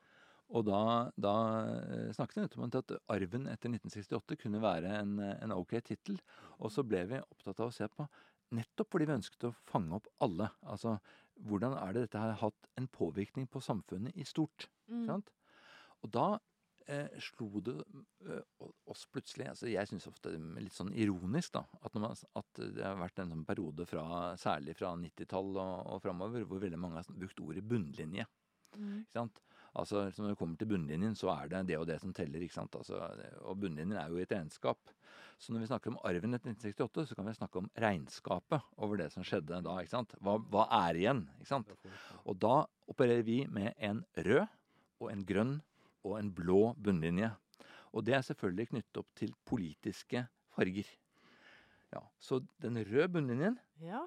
[0.53, 0.81] Og da,
[1.15, 5.77] da eh, snakket vi nettopp om at arven etter 1968 kunne være en, en ok
[5.87, 6.19] tittel.
[6.59, 8.07] Og så ble vi opptatt av å se på
[8.53, 10.45] Nettopp fordi vi ønsket å fange opp alle.
[10.69, 10.97] Altså
[11.47, 14.67] hvordan er det dette har hatt en påvirkning på samfunnet i stort?
[14.91, 15.05] Mm.
[15.07, 15.31] Sant?
[16.03, 16.27] Og da
[16.85, 17.75] eh, slo det
[18.27, 22.13] eh, oss plutselig altså Jeg syns ofte det er litt sånn ironisk da, at, man,
[22.13, 24.05] at det har vært en sånn periode fra,
[24.39, 28.27] særlig fra 90-tall og, og framover, hvor veldig mange har brukt ordet bunnlinje.
[28.75, 29.03] Mm.
[29.05, 29.43] Ikke sant?
[29.75, 32.39] Altså, Når det kommer til bunnlinjen, så er det det og det som teller.
[32.41, 32.75] ikke sant?
[32.75, 32.99] Altså,
[33.41, 34.77] og bunnlinjen er jo et regnskap.
[35.39, 38.97] Så når vi snakker om arven etter 1968, så kan vi snakke om regnskapet over
[39.01, 39.77] det som skjedde da.
[39.81, 40.13] ikke sant?
[40.21, 41.23] Hva, hva er igjen?
[41.39, 41.71] ikke sant?
[42.25, 44.45] Og da opererer vi med en rød
[45.01, 45.55] og en grønn
[46.05, 47.31] og en blå bunnlinje.
[47.93, 50.85] Og det er selvfølgelig knyttet opp til politiske farger.
[51.93, 54.05] Ja, Så den røde bunnlinjen, Ja.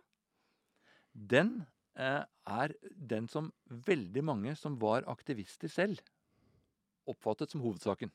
[1.15, 2.73] den er
[3.11, 6.01] den som veldig mange som var aktivister selv,
[7.09, 8.13] oppfattet som hovedsaken.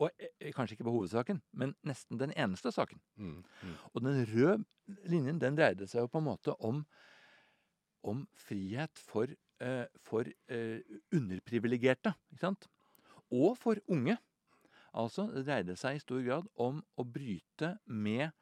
[0.00, 3.00] Og eh, kanskje ikke på hovedsaken, men nesten den eneste saken.
[3.20, 3.76] Mm, mm.
[3.92, 4.58] Og den røde
[5.10, 6.82] linjen den dreide seg jo på en måte om,
[8.02, 10.80] om frihet for, eh, for eh,
[11.12, 12.14] underprivilegerte.
[12.32, 12.68] Ikke sant?
[13.30, 14.16] Og for unge.
[14.90, 18.32] Altså det dreide seg i stor grad om å bryte med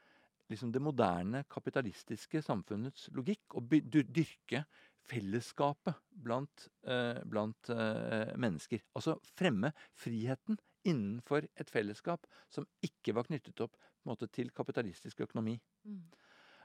[0.51, 3.57] liksom det moderne kapitalistiske samfunnets logikk.
[3.59, 4.65] Og dyrke
[5.09, 8.83] fellesskapet blant, eh, blant eh, mennesker.
[8.95, 10.59] Altså fremme friheten
[10.89, 15.59] innenfor et fellesskap som ikke var knyttet opp på en måte, til kapitalistisk økonomi.
[15.85, 16.03] Mm.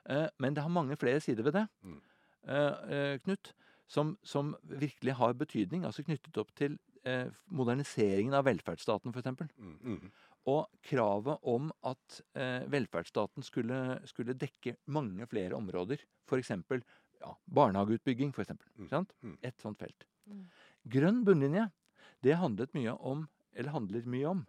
[0.10, 2.02] Eh, men det har mange flere sider ved det, Mm.
[2.48, 3.54] eh, eh, Knut,
[3.88, 5.86] som, som virkelig har betydning.
[5.86, 9.50] Altså knyttet opp til eh, moderniseringen av velferdsstaten, f.eks.
[9.58, 10.12] Mm, mm.
[10.50, 16.02] Og kravet om at eh, velferdsstaten skulle, skulle dekke mange flere områder.
[16.28, 16.52] F.eks.
[17.24, 18.90] Ja, barnehageutbygging, for eksempel, Mm.
[18.90, 19.14] sant?
[19.24, 19.38] Mm.
[19.42, 20.04] Et sånt felt.
[20.28, 20.42] Mm.
[20.92, 21.70] Grønn bunnlinje,
[22.24, 24.46] det handlet mye om, eller handler mye om,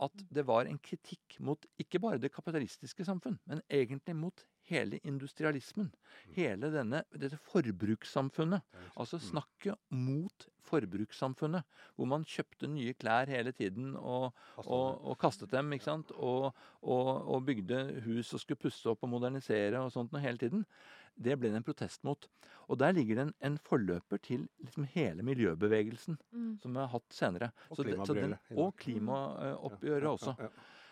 [0.00, 5.00] at det var en kritikk mot ikke bare det kapitalistiske samfunn, men egentlig mot hele
[5.06, 5.90] industrialismen.
[6.36, 8.62] Hele denne, dette forbrukssamfunnet.
[8.96, 11.64] Altså snakke snakket mot forbrukssamfunnet,
[11.96, 16.12] hvor man kjøpte nye klær hele tiden og, og, og kastet dem, ikke sant?
[16.14, 16.50] Og,
[16.82, 20.64] og, og bygde hus og skulle pusse opp og modernisere og sånt noe hele tiden.
[21.20, 22.28] Det ble det en protest mot.
[22.70, 26.58] Og der ligger det en, en forløper til liksom hele miljøbevegelsen Mm.
[26.62, 27.50] som vi har hatt senere.
[28.56, 30.34] Og klimaoppgjøret Ja, også.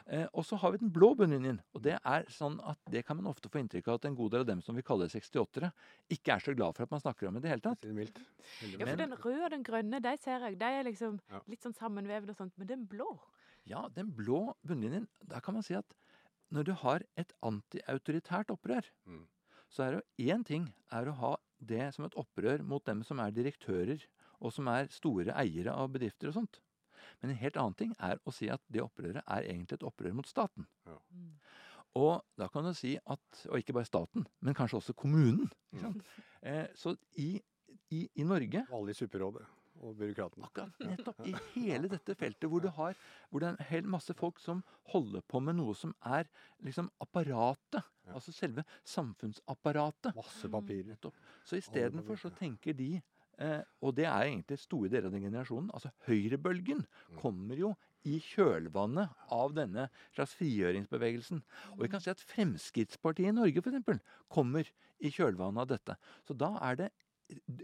[0.09, 1.59] Eh, og så har vi den blå bunnlinjen.
[1.77, 4.31] Og det er sånn at det kan man ofte få inntrykk av at en god
[4.33, 5.69] del av dem som vi kaller 68-ere,
[6.17, 7.81] ikke er så glad for at man snakker om i det hele tatt.
[7.85, 8.17] det mildt.
[8.79, 10.59] Ja, for den røde og den grønne, de ser jeg.
[10.59, 11.41] De er liksom Ja.
[11.47, 12.57] litt sånn sammenvevd og sånt.
[12.57, 13.19] Men den blå
[13.69, 15.85] Ja, den blå bunnlinjen, da kan man si at
[16.51, 19.27] når du har et antiautoritært opprør, Mm.
[19.69, 23.03] så er det jo én ting er å ha det som et opprør mot dem
[23.03, 24.01] som er direktører,
[24.41, 26.61] og som er store eiere av bedrifter og sånt.
[27.21, 30.17] Men en helt annen ting er å si at det opprøret er egentlig et opprør
[30.19, 30.69] mot staten.
[30.87, 30.99] Ja.
[31.99, 35.49] Og da kan du si at Og ikke bare staten, men kanskje også kommunen.
[35.81, 36.05] Sant?
[36.43, 37.41] Eh, så i
[37.89, 39.45] i, i Norge alle i Supperådet
[39.79, 40.49] og byråkratene.
[40.49, 42.97] Akkurat nettopp i hele dette feltet hvor du har
[43.31, 46.27] hvor det er en hel masse folk som holder på med noe som er
[46.67, 47.85] liksom apparatet.
[48.09, 48.17] Ja.
[48.19, 50.17] Altså selve samfunnsapparatet.
[50.17, 50.89] Masse papirer.
[50.95, 51.17] Nettopp.
[51.47, 52.97] Så istedenfor så tenker de
[53.39, 55.71] eh, Og det er egentlig store deler av den generasjonen.
[55.75, 57.19] Altså høyrebølgen Mm.
[57.21, 57.75] kommer jo
[58.05, 61.43] i kjølvannet av denne slags frigjøringsbevegelsen.
[61.77, 64.65] Og vi kan si at Fremskrittspartiet i Norge eksempel, kommer
[65.01, 65.97] i kjølvannet av dette.
[66.27, 66.91] Så da er det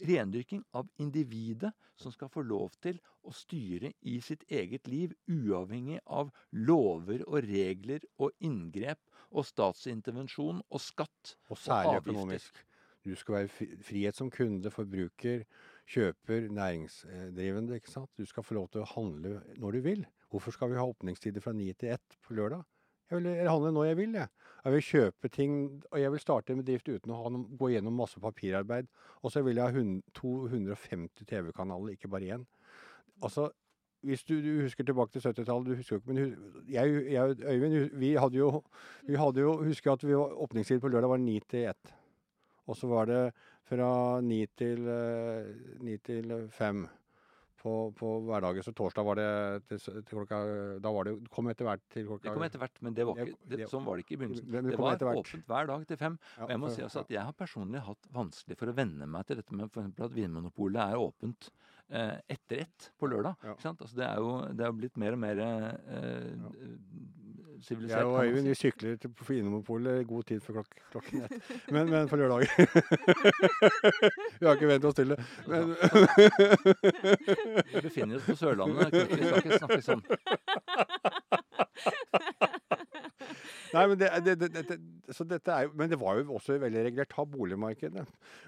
[0.06, 6.00] rendyrking av individet som skal få lov til å styre i sitt eget liv, uavhengig
[6.06, 11.36] av lover og regler og inngrep og statsintervensjon og skatt.
[11.48, 12.04] Og særlig avgifter.
[12.12, 12.64] økonomisk.
[13.04, 15.42] Du skal være frihet som kunde, forbruker,
[15.92, 17.76] kjøper, næringsdrivende.
[17.76, 18.10] ikke sant?
[18.16, 20.06] Du skal få lov til å handle når du vil.
[20.32, 22.64] Hvorfor skal vi ha åpningstider fra ni til ett på lørdag?
[23.10, 24.28] Jeg vil handle når jeg vil, jeg.
[24.64, 25.56] Jeg vil kjøpe ting,
[25.92, 28.88] og jeg vil starte en bedrift uten å ha noe, gå gjennom masse papirarbeid.
[29.22, 32.46] Og så vil jeg ha hun- 250 TV-kanaler, ikke bare én.
[33.22, 33.50] Altså,
[34.02, 37.98] hvis du, du husker tilbake til 70-tallet, du husker jo ikke, men jeg, jeg Øyvind,
[38.00, 38.62] vi hadde jo,
[39.06, 41.94] vi hadde jo husker at vi var, åpningstid på lørdag var ni til ett.
[42.64, 43.22] Og så var det
[43.68, 45.48] fra ni til, eh,
[45.84, 46.86] ni til fem
[47.64, 48.64] på, på hverdagen.
[48.64, 49.28] Så torsdag var det
[49.70, 50.40] til, til klokka
[50.84, 53.20] Da var det kom etter hvert til klokka Det kom etter hvert, men det var
[53.24, 54.50] ikke, det, sånn var det ikke i begynnelsen.
[54.52, 56.18] Det Det var åpent hver dag til fem.
[56.36, 59.08] Ja, Og jeg må si altså at jeg har personlig hatt vanskelig for å venne
[59.16, 61.50] meg til dette med eksempel at Vinmonopolet er åpent
[61.88, 63.48] eh, etter ett på lørdag.
[63.48, 63.56] Ja.
[63.72, 66.28] Altså det, er jo, det er blitt mer og mer eh,
[67.62, 67.98] sivilisert.
[67.98, 71.32] Jeg og Øyvind vi sykler til på Vinmonopolet i god tid før klok klokken ett.
[71.70, 72.48] Men, men på lørdager.
[74.40, 75.24] vi har ikke vent oss til det.
[75.46, 75.76] Men,
[77.74, 78.92] Vi befinner oss på Sørlandet.
[78.92, 80.02] Vi skal ikke snakke sånn.
[83.74, 87.12] Nei, men det, det, det, er, men det var jo også veldig regulert.
[87.14, 88.04] Ta boligmarkedet.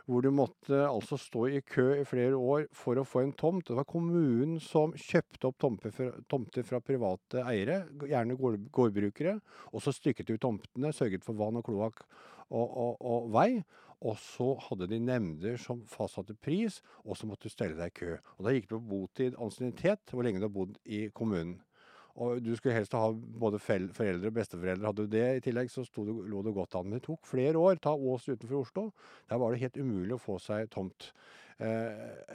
[0.07, 3.67] Hvor du måtte altså stå i kø i flere år for å få en tomt.
[3.69, 9.39] Det var kommunen som kjøpte opp tomter fra, tomter fra private eiere, gjerne gård, gårdbrukere.
[9.73, 12.07] Og så stykket ut tomtene, sørget for vann og kloakk
[12.51, 13.51] og, og, og vei.
[14.05, 17.97] Og så hadde de nemnder som fastsatte pris, og så måtte du stelle deg i
[17.97, 18.19] kø.
[18.37, 21.57] Og da gikk det på botid, ansiennitet, hvor lenge du har bodd i kommunen.
[22.17, 24.89] Og du skulle helst ha både foreldre og besteforeldre.
[24.89, 26.89] Hadde du det i tillegg, så det, lå det godt an.
[26.89, 27.77] Men det tok flere år.
[27.83, 28.87] Ta Ås utenfor Oslo.
[29.29, 31.11] Der var det helt umulig å få seg tomt.
[31.61, 32.33] Eh,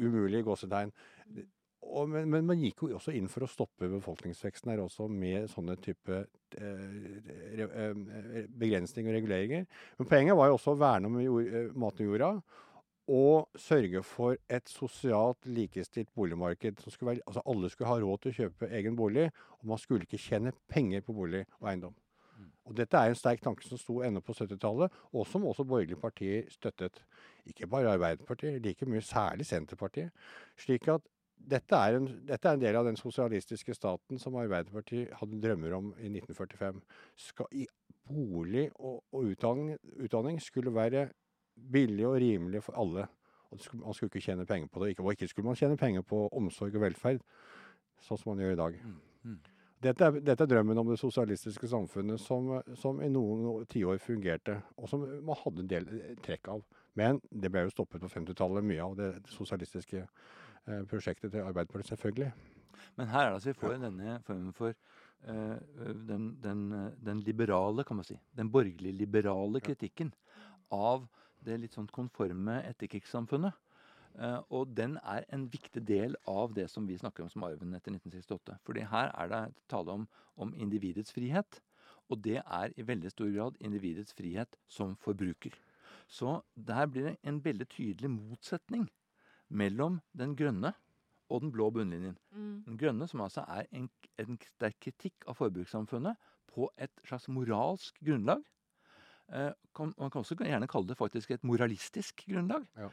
[0.00, 0.92] umulig gåsetegn.
[1.88, 5.48] Og, men, men man gikk jo også inn for å stoppe befolkningsveksten her også, med
[5.52, 6.22] sånne type
[6.58, 6.96] eh,
[7.64, 9.68] eh, begrensninger og reguleringer.
[10.00, 12.32] Men poenget var jo også å verne om jord, eh, maten i jorda.
[13.08, 16.82] Og sørge for et sosialt likestilt boligmarked.
[16.82, 19.80] Som skulle være, altså alle skulle ha råd til å kjøpe egen bolig, og man
[19.80, 21.96] skulle ikke tjene penger på bolig og eiendom.
[22.68, 26.00] Og Dette er en sterk tanke som sto ennå på 70-tallet, og som også borgerlige
[26.00, 27.00] partier støttet.
[27.48, 30.12] Ikke bare Arbeiderpartiet, like mye særlig Senterpartiet.
[30.60, 31.06] Slik at
[31.48, 35.76] dette er, en, dette er en del av den sosialistiske staten som Arbeiderpartiet hadde drømmer
[35.78, 36.82] om i 1945.
[37.28, 37.64] Skal, i,
[38.08, 41.08] bolig og, og utdanning, utdanning skulle være
[41.72, 43.06] billig og rimelig for alle.
[43.50, 44.90] Og skulle, man skulle ikke tjene penger på det.
[44.92, 47.22] Ikke, og ikke skulle man tjene penger på omsorg og velferd,
[48.04, 48.82] sånn som man gjør i dag.
[48.84, 49.38] Mm, mm.
[49.78, 54.58] Dette er, dette er drømmen om det sosialistiske samfunnet som, som i noen tiår fungerte,
[54.76, 56.64] og som man hadde en del eh, trekk av.
[56.98, 61.92] Men det ble jo stoppet på 50-tallet, mye av det sosialistiske eh, prosjektet til Arbeiderpartiet,
[61.94, 62.32] selvfølgelig.
[62.98, 65.56] Men her er det altså vi får denne formen for eh,
[66.10, 70.10] den, den, eh, den liberale, kan man si, den borgerlig-liberale kritikken
[70.74, 71.06] av
[71.46, 73.56] det litt sånn konforme etterkrigssamfunnet.
[74.18, 77.76] Eh, og den er en viktig del av det som vi snakker om som arven
[77.76, 78.58] etter 1968.
[78.66, 81.60] Fordi her er det tale om, om individets frihet.
[82.08, 85.54] Og det er i veldig stor grad individets frihet som forbruker.
[86.08, 88.88] Så der blir det en veldig tydelig motsetning
[89.48, 90.72] mellom den grønne
[91.28, 92.16] og den blå bunnlinjen.
[92.32, 92.62] Mm.
[92.64, 96.16] Den grønne, som altså er en, en sterk kritikk av forbrukssamfunnet
[96.48, 98.40] på et slags moralsk grunnlag.
[99.32, 102.64] Eh, kan, man kan også gjerne kalle det faktisk et moralistisk grunnlag.
[102.76, 102.88] Ja.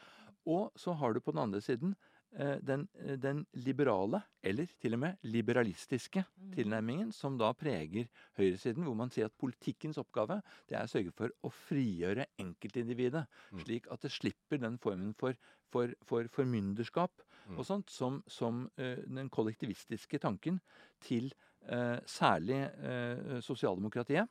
[0.45, 1.95] Og så har du på den andre siden
[2.37, 6.51] eh, den, eh, den liberale, eller til og med liberalistiske Mm.
[6.53, 11.13] tilnærmingen, som da preger høyresiden, hvor man sier at politikkens oppgave det er å sørge
[11.15, 13.59] for å frigjøre enkeltindividet, Mm.
[13.63, 15.33] slik at det slipper den formen for,
[15.71, 17.11] for, for formynderskap
[17.47, 17.59] Mm.
[17.59, 20.59] og sånt, som, som uh, den kollektivistiske tanken
[20.99, 21.31] til
[21.71, 24.27] uh, særlig uh, sosialdemokratiet,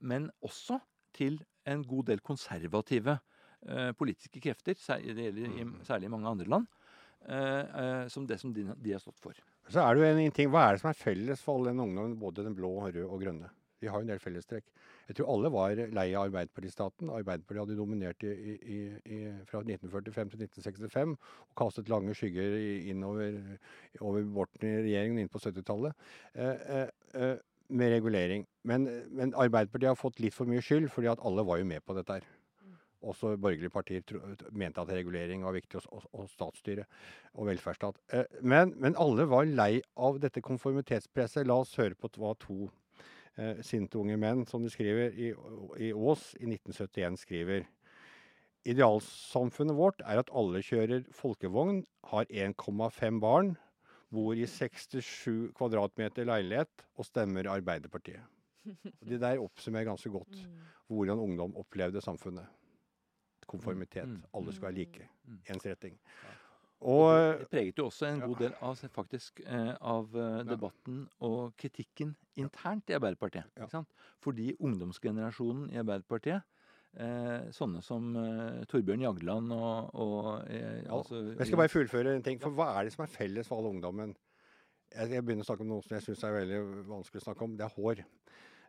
[0.00, 0.80] men også
[1.16, 3.18] til en god del konservative
[3.66, 5.80] eh, politiske krefter, særlig, i, Mm.
[5.84, 6.66] særlig i mange andre land,
[7.26, 9.32] eh, eh, som det som de, de har stått for.
[9.68, 11.80] Så er det jo en ting, Hva er det som er felles for all den
[11.82, 13.50] ungdommen, både den blå, røde og grønne?
[13.80, 14.70] Vi har jo en del fellestrekk.
[15.06, 17.10] Jeg tror alle var lei av Arbeiderpartistaten.
[17.12, 22.56] Arbeiderpartiet hadde dominert i, i, i, fra 1945 til 1965 og kastet lange skygger
[22.88, 23.36] innover
[24.00, 26.08] over Borten i regjeringen inn på 70-tallet.
[26.34, 26.88] Eh, eh,
[27.20, 27.36] eh,
[27.68, 28.46] med regulering.
[28.64, 31.84] Men, men, Arbeiderpartiet har fått litt for mye skyld, fordi at alle var jo med
[31.86, 32.26] på dette her.
[33.06, 34.02] Også borgerlige partier
[34.50, 36.86] mente at regulering var viktig, og, og statsstyre
[37.34, 38.00] og velferdsstat.
[38.12, 41.46] Eh, men, men, alle var lei av dette konformitetspresset.
[41.46, 42.66] La oss høre på hva to
[43.36, 45.32] eh, sinte unge menn, som de skriver i,
[45.88, 47.66] i Ås i 1971, skriver.
[48.66, 53.54] Idealsamfunnet vårt er at alle kjører folkevogn, har 1,5 barn,
[54.12, 58.22] bor i 67 kvadratmeter leilighet og stemmer Arbeiderpartiet.
[58.66, 60.62] Og det der oppsummerer ganske godt mm.
[60.90, 62.46] hvordan ungdom opplevde samfunnet.
[63.46, 64.08] Konformitet.
[64.08, 64.24] Mm.
[64.34, 65.08] Alle skal være like.
[65.24, 65.38] Mm.
[65.54, 65.98] Ensretting.
[66.80, 71.54] Og, det preget jo også en god del av, faktisk, eh, av eh, debatten og
[71.56, 73.46] kritikken internt i Arbeiderpartiet.
[74.20, 76.42] Fordi ungdomsgenerasjonen i Arbeiderpartiet
[76.96, 82.14] Eh, sånne som eh, Torbjørn Jagland og, og eh, ja, altså, Jeg skal bare fullføre
[82.16, 82.40] en ting.
[82.40, 84.14] For hva er det som er felles for all ungdommen?
[84.94, 87.44] Jeg, jeg begynner å snakke om noe som jeg syns er veldig vanskelig å snakke
[87.44, 87.58] om.
[87.58, 88.00] Det er hår.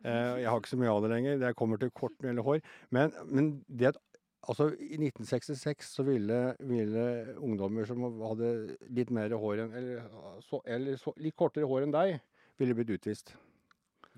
[0.04, 1.40] Eh, jeg har ikke så mye av det lenger.
[1.46, 2.60] Jeg kommer til kort når det gjelder hår.
[2.98, 4.04] Men, men det at
[4.48, 10.06] Altså, I 1966 så ville, ville, ungdommer som hadde litt mer hår enn Eller,
[10.46, 12.20] så, eller så, litt kortere hår enn deg,
[12.56, 13.34] ville blitt utvist.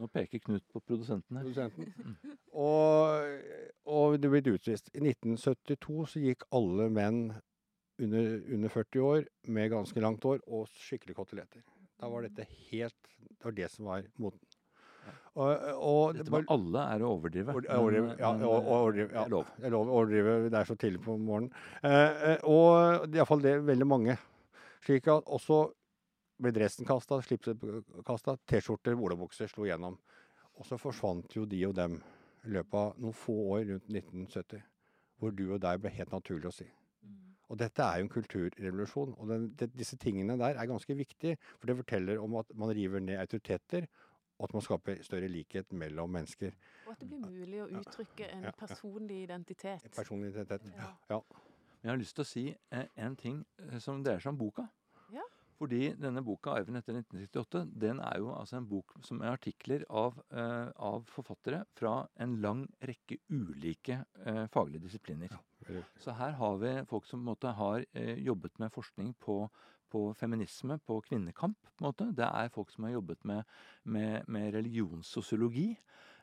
[0.00, 1.44] Nå peker Knut på produsenten her.
[1.44, 2.36] Produsenten.
[2.56, 3.26] Og,
[3.84, 4.88] og det ble utvist.
[4.96, 7.26] I 1972 så gikk alle menn
[8.00, 11.60] under, under 40 år med ganske langt hår og skikkelig koteletter.
[12.00, 12.96] Da var dette helt
[13.28, 14.40] Det var det som var moten.
[15.38, 17.54] Og, og Dette med alle er å overdrive.
[17.54, 19.52] overdrive ja, overdrive, ja, lov.
[19.56, 20.34] Det er lov å overdrive.
[20.50, 21.52] Det er så tidlig på morgenen.
[21.84, 24.16] Eh, eh og iallfall det veldig mange.
[24.84, 25.62] Slik at også
[26.40, 27.62] ble dressen kasta, slipset
[28.06, 29.98] kasta, T-skjorter, olabukser slo gjennom.
[30.60, 31.96] Og så forsvant jo de og dem
[32.46, 34.62] i løpet av noen få år rundt 1970.
[35.20, 36.66] Hvor du og deg ble helt naturlig å si.
[37.04, 37.16] Mm.
[37.52, 39.16] Og dette er jo en kulturrevolusjon.
[39.20, 41.36] Og den, det, disse tingene der er ganske viktige.
[41.58, 43.88] For det forteller om at man river ned autoriteter,
[44.40, 46.56] og at man skaper større likhet mellom mennesker.
[46.86, 49.84] Og at det blir mulig å uttrykke en personlig identitet.
[49.84, 50.88] En personlig identitet, ja.
[51.12, 51.20] ja.
[51.82, 54.66] Jeg har lyst til å si eh, en ting eh, som dreier seg om boka.
[55.60, 59.82] Fordi denne boka 'Arven etter 1968' den er jo altså en bok som er artikler
[59.92, 65.34] av, uh, av forfattere fra en lang rekke ulike uh, faglige disipliner.
[65.68, 69.12] Ja, Så her har vi folk som på en måte har uh, jobbet med forskning
[69.20, 69.36] på,
[69.92, 71.58] på, feminisme, på kvinnekamp.
[71.60, 72.08] på en måte.
[72.16, 73.44] Det er folk som har jobbet med,
[73.84, 75.74] med, med religionssosiologi.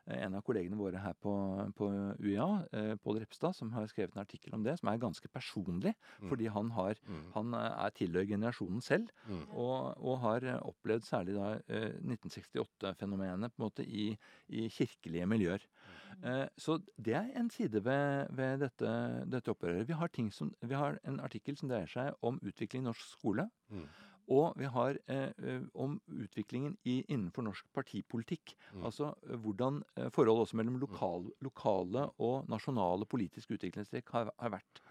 [0.07, 1.33] Eh, en av kollegene våre her på,
[1.77, 1.89] på
[2.23, 5.93] UiA, eh, Pål Repstad, som har skrevet en artikkel om det, som er ganske personlig.
[6.21, 6.29] Mm.
[6.31, 7.25] Fordi han, har, mm.
[7.35, 9.43] han eh, er tilhører generasjonen selv, mm.
[9.49, 14.09] og, og, har opplevd særlig da 1968-fenomenet på en måte i,
[14.47, 15.63] i kirkelige miljøer.
[16.17, 16.49] Mm.
[16.57, 18.91] Så det er en side ved, ved dette,
[19.29, 19.85] dette, opprøret.
[19.87, 23.45] Vi har, som, vi har, en artikkel som dreier seg om utvikling i norsk skole.
[23.69, 23.85] Mm.
[24.33, 28.53] Og vi har eh, eh, om utviklingen i, innenfor norsk partipolitikk.
[28.73, 28.83] Mm.
[28.89, 34.53] Altså eh, hvordan eh, forholdet også mellom lokal, lokale og nasjonale politiske utviklingstrekk har, har,
[34.57, 34.81] vært.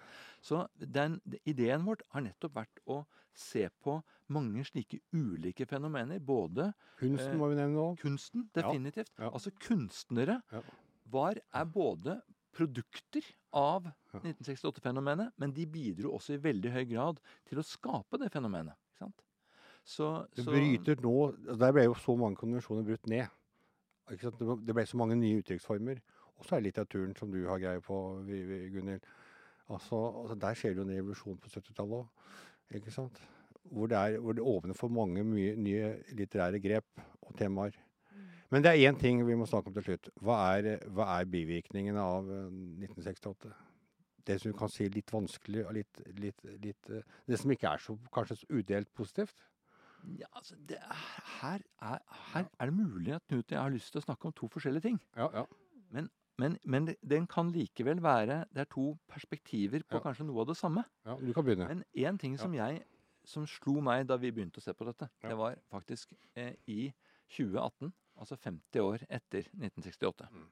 [0.40, 3.02] Så den, ideen vårt har nettopp vært å
[3.36, 3.98] se på
[4.32, 6.22] mange slike ulike fenomener.
[6.24, 7.90] Både Kunsten må vi nevne nå.
[8.00, 9.12] Kunsten, definitivt.
[9.18, 9.26] Ja.
[9.26, 9.34] Ja.
[9.34, 10.64] Altså kunstnere ja.
[11.12, 12.20] var, er både
[12.56, 18.30] produkter av 1968-fenomenet, men de bidro også i veldig høy grad til å skape det
[18.32, 18.76] fenomenet.
[18.88, 19.25] Ikke sant?
[19.86, 21.14] Så, det bryter nå
[21.60, 23.30] Der ble jo så mange konvensjoner brutt ned.
[24.10, 26.02] Det ble så mange nye uttrykksformer.
[26.36, 27.96] Og så er det litteraturen som du har greie på,
[28.26, 29.06] Gunhild.
[29.72, 32.34] Altså, altså, der skjer det jo en revolusjon på 70-tallet òg.
[32.78, 33.18] Ikke sant?
[33.66, 37.74] Hvor det, er, hvor det, åpner for mange mye, nye litterære grep og temaer.
[38.12, 38.28] Mm.
[38.54, 40.10] Men det er én ting vi må snakke om til slutt.
[40.22, 43.50] Hva er, hva er bivirkningene av 1968?
[43.50, 43.64] Eh,
[44.26, 47.72] det som du kan si litt vanskelig og litt, litt, litt, eh, Det som ikke
[47.72, 49.42] er så kanskje så udelt positivt?
[50.20, 51.06] Ja, altså, er,
[51.40, 51.98] her, er,
[52.32, 54.48] her, er, det mulig at Knut og jeg har lyst til å snakke om to
[54.52, 55.00] forskjellige ting.
[55.16, 55.44] Ja, ja.
[55.94, 60.02] Men, men, men, den kan likevel være Det er to perspektiver på ja.
[60.04, 60.84] kanskje noe av det samme.
[61.06, 61.68] Ja, du kan begynne.
[61.70, 62.84] Men én ting som jeg
[63.26, 66.92] som slo meg da vi begynte å se på dette, det var faktisk eh, i
[67.34, 67.90] 2018,
[68.22, 70.28] altså 50 år etter 1968.
[70.30, 70.46] Mm.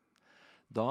[0.75, 0.89] Da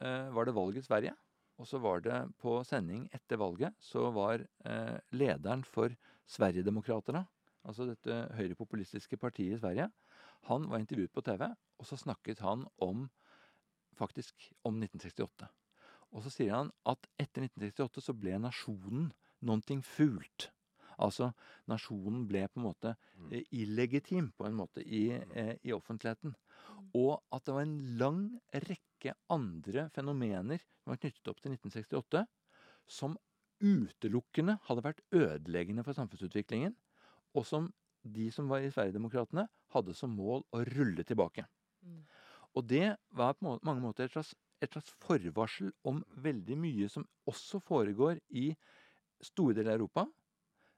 [0.00, 1.12] eh, var det valg i Sverige.
[1.56, 5.92] Og så var det på sending etter valget, så var eh, lederen for
[6.28, 7.22] Sverigedemokraterna,
[7.66, 9.90] altså dette høyrepopulistiske partiet i Sverige,
[10.46, 13.06] han var intervjuet på TV, og så snakket han om
[13.98, 15.48] faktisk om 1968.
[16.14, 19.10] Og så sier han at etter 1968 så ble nasjonen
[19.46, 20.50] noe fult.
[20.96, 21.32] Altså
[21.68, 23.28] nasjonen ble på en måte mm.
[23.34, 26.32] eh, illegitim på en måte i, eh, i offentligheten.
[26.96, 28.22] Og at det var en lang
[28.54, 32.24] rekke andre fenomener som var knyttet opp til 1968,
[32.86, 33.18] som
[33.60, 36.74] utelukkende hadde vært ødeleggende for samfunnsutviklingen,
[37.34, 37.70] og som
[38.06, 41.46] de som var i Sverigedemokraterna, hadde som mål å rulle tilbake.
[41.82, 42.02] Mm.
[42.56, 47.06] Og det var på mange måter et slags, et slags forvarsel om veldig mye som
[47.28, 48.52] også foregår i
[49.24, 50.06] store deler av Europa.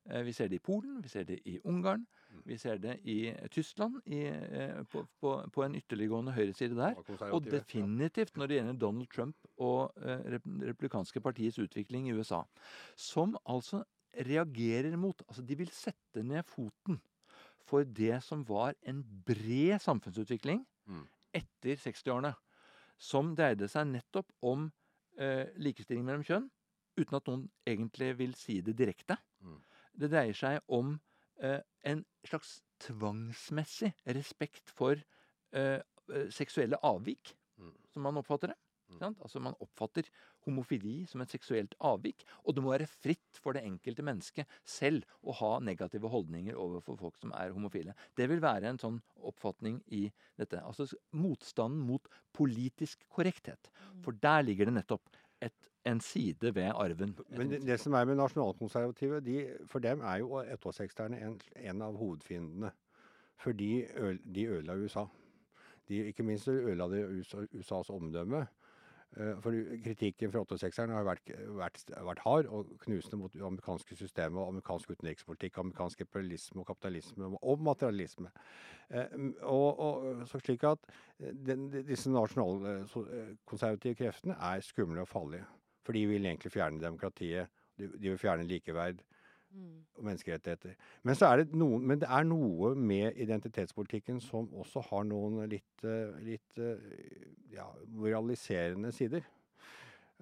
[0.08, 2.06] Eh, vi ser det i Polen, vi ser det i Ungarn,
[2.44, 6.98] vi ser det i Tyskland, i, eh, på, på, på, en ytterliggående høyreside der.
[7.32, 10.38] Og definitivt når det gjelder Donald Trump og eh,
[10.70, 12.42] republikanske partiets utvikling i USA.
[12.96, 13.84] Som altså
[14.14, 17.00] reagerer mot Altså, de vil sette ned foten
[17.68, 21.02] for det som var en bred samfunnsutvikling mm.
[21.36, 22.32] etter 60-årene.
[22.98, 24.70] Som dreide seg nettopp om
[25.20, 26.48] eh, likestilling mellom kjønn,
[26.98, 29.18] uten at noen egentlig vil si det direkte.
[29.44, 29.60] Mm.
[30.00, 30.96] Det dreier seg om
[31.44, 35.78] eh, en slags tvangsmessig respekt for eh,
[36.08, 37.74] eh seksuelle avvik, mm.
[37.92, 38.58] som man oppfatter det.
[38.88, 39.14] Mm.
[39.20, 40.08] Altså Man oppfatter
[40.48, 45.06] homofili som et seksuelt avvik, og det må være fritt for det enkelte mennesket selv
[45.22, 47.94] å ha negative holdninger overfor folk som er homofile.
[48.16, 50.06] Det vil være en sånn oppfatning i
[50.40, 50.60] dette.
[50.64, 53.70] Altså motstanden mot politisk korrekthet.
[53.70, 54.02] Mm.
[54.06, 55.54] For der ligger det nettopp et,
[55.88, 57.14] en side ved arven.
[57.30, 59.38] Men det, det som er med nasjonalkonservative, de,
[59.70, 62.72] for dem er jo 68-erne en, en, av hovedfiendene.
[63.38, 63.86] For de,
[64.34, 65.06] de ødela USA.
[65.88, 67.04] De, ikke minst ødela de
[67.54, 68.46] USAs omdømme.
[69.16, 73.96] Eh, for kritikken fra 86-eren har vært, vært, vært, hard og knusende mot det amerikanske
[73.96, 78.32] systemet og amerikansk utenrikspolitikk, amerikansk imperialisme og kapitalisme og materialisme.
[78.90, 80.84] Eh, og, og, så slik at
[81.20, 85.48] eh, den, disse nasjonalkonservative kreftene er skumle og farlige.
[85.86, 87.48] For de vil egentlig fjerne demokratiet.
[87.78, 89.00] De, de vil fjerne likeverd
[89.94, 90.74] og menneskerettigheter.
[91.02, 96.14] Men, det noen, men det er noe med identitetspolitikken som også har noen litt, eh,
[96.24, 97.24] litt eh,
[97.54, 99.26] ja, moraliserende sider.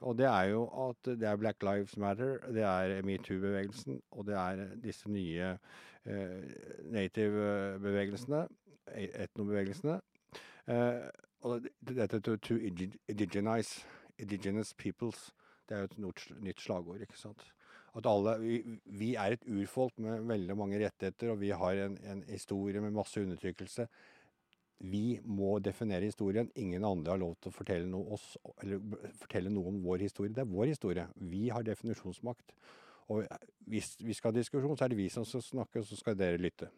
[0.04, 4.36] Og det er jo at det er Black Lives Matter, det er metoo-bevegelsen, og det
[4.36, 5.54] er disse nye
[6.04, 6.42] eh,
[6.92, 8.46] native-bevegelsene,
[8.96, 10.00] etnobevegelsene.
[10.68, 11.06] Eh,
[11.46, 12.56] og dette to, to
[13.08, 13.86] indigenize,
[14.18, 15.30] indigenous peoples,
[15.68, 17.52] det er jo et nytt slagord, ikke sant
[17.96, 18.56] at alle, vi,
[18.98, 22.94] vi, er et urfolk med veldig mange rettigheter, og vi har en, en, historie med
[22.96, 23.86] masse undertrykkelse.
[24.92, 26.50] Vi må definere historien.
[26.60, 28.34] Ingen andre har lov til å fortelle noe, oss,
[29.22, 30.34] fortelle noe om vår historie.
[30.36, 31.06] Det er vår historie.
[31.16, 32.52] Vi har definisjonsmakt.
[33.08, 33.24] Og
[33.70, 36.18] hvis vi skal ha diskusjon, så er det vi som skal snakke, og så skal
[36.18, 36.68] dere lytte.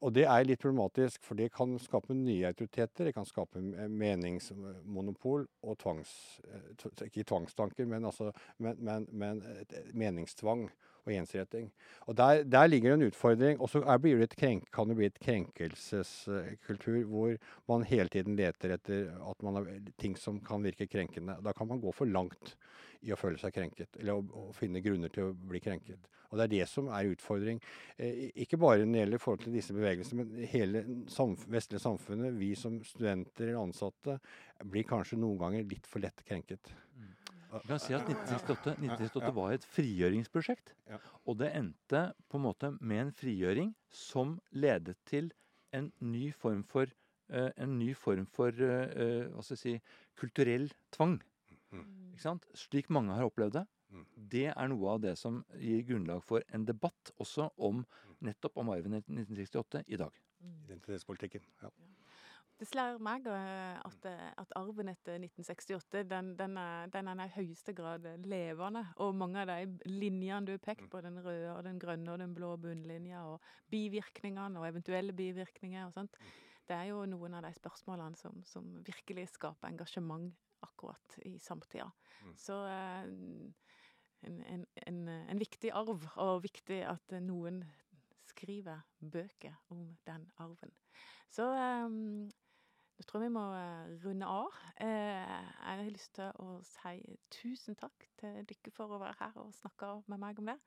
[0.00, 3.10] Og det er litt problematisk, for det kan skape nye autoriteter.
[3.10, 6.12] Det kan skape meningsmonopol og tvangs...
[6.48, 8.30] Eh, ikke tvangstanker, men, altså,
[8.64, 9.42] men, men, men
[9.92, 10.70] meningstvang
[11.10, 11.70] og ensretting.
[12.06, 13.60] Og der, der, ligger en utfordring.
[13.60, 13.98] Og så kan
[14.88, 17.36] det bli et krenkelseskultur hvor
[17.68, 19.66] man hele tiden leter etter at man har
[19.98, 21.36] ting som kan virke krenkende.
[21.44, 22.56] Da kan man gå for langt
[23.00, 26.10] i å føle seg krenket, eller å, å finne grunner til å bli krenket.
[26.30, 27.58] Og Det er det som er utfordring.
[27.98, 32.36] Eh, ikke bare når det gjelder forhold til disse bevegelsene, men hele samf vestlige samfunnet.
[32.38, 34.20] Vi som studenter eller ansatte
[34.62, 36.70] blir kanskje noen ganger litt for lett krenket.
[37.50, 40.74] Vi kan si at 1968, 1968 var et frigjøringsprosjekt.
[41.26, 45.32] Og det endte på en måte med en frigjøring som ledet til
[45.76, 46.90] en ny form for,
[47.32, 49.74] uh, en ny form for uh, hva skal jeg si,
[50.18, 51.18] kulturell tvang.
[51.70, 52.08] Mm.
[52.58, 53.66] Slik mange har opplevd det.
[53.90, 54.06] Mm.
[54.30, 58.16] Det er noe av det som gir grunnlag for en debatt også om mm.
[58.30, 60.20] nettopp om arven 1968 i dag.
[60.68, 61.70] Identitetspolitikken, ja.
[62.60, 67.22] Det slår meg eh, at, eh, at, arven etter 1968 den, den, er, den, er,
[67.24, 68.82] i høyeste grad levende.
[69.00, 72.20] Og mange av de linjene du har pekt på, den røde og den grønne og
[72.20, 73.40] den blå bunnlinja, og
[73.72, 76.18] bivirkningene og eventuelle bivirkninger og sånt,
[76.68, 80.28] det er jo noen av de spørsmålene som, som virkelig skaper engasjement
[80.60, 81.88] akkurat i samtida.
[82.26, 82.34] Mm.
[82.44, 83.08] Så eh,
[84.28, 87.64] en, en, en, en, viktig arv, og viktig at noen
[88.28, 90.76] skriver bøker om den arven.
[91.32, 91.48] Så
[91.88, 92.28] um,
[93.00, 94.60] jeg tror vi må eh, runde av.
[94.80, 99.54] jeg har lyst til å si tusen takk til dere for å være her og
[99.56, 100.58] snakke med meg om det.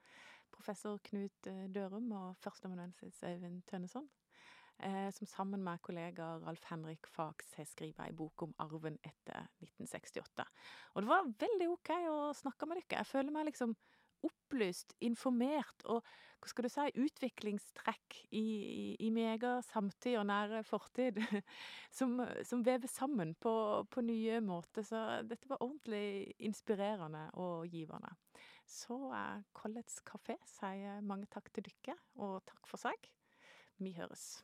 [0.53, 4.09] Professor Knut Dørum og førsteamanuensis Øyvind Tønneson
[4.79, 9.47] eh, som sammen med kollega Ralf Henrik Fax har skrevet ei bok om arven etter
[9.61, 10.45] 1968.
[10.93, 13.01] Og det var veldig OK å snakke med dere.
[13.01, 13.75] Jeg føler meg liksom
[14.25, 16.03] opplyst, informert og
[16.43, 21.21] hva skal du si, utviklingstrekk i, i, i min samtid og nære fortid
[21.97, 23.53] som, som vever sammen på,
[23.89, 24.83] på, nye måter.
[24.83, 28.11] Så dette var ordentlig inspirerende og givende.
[28.67, 33.11] Så eh, Collets kafé sier mange takk til dere, og takk for seg.
[33.79, 34.43] Vi høres.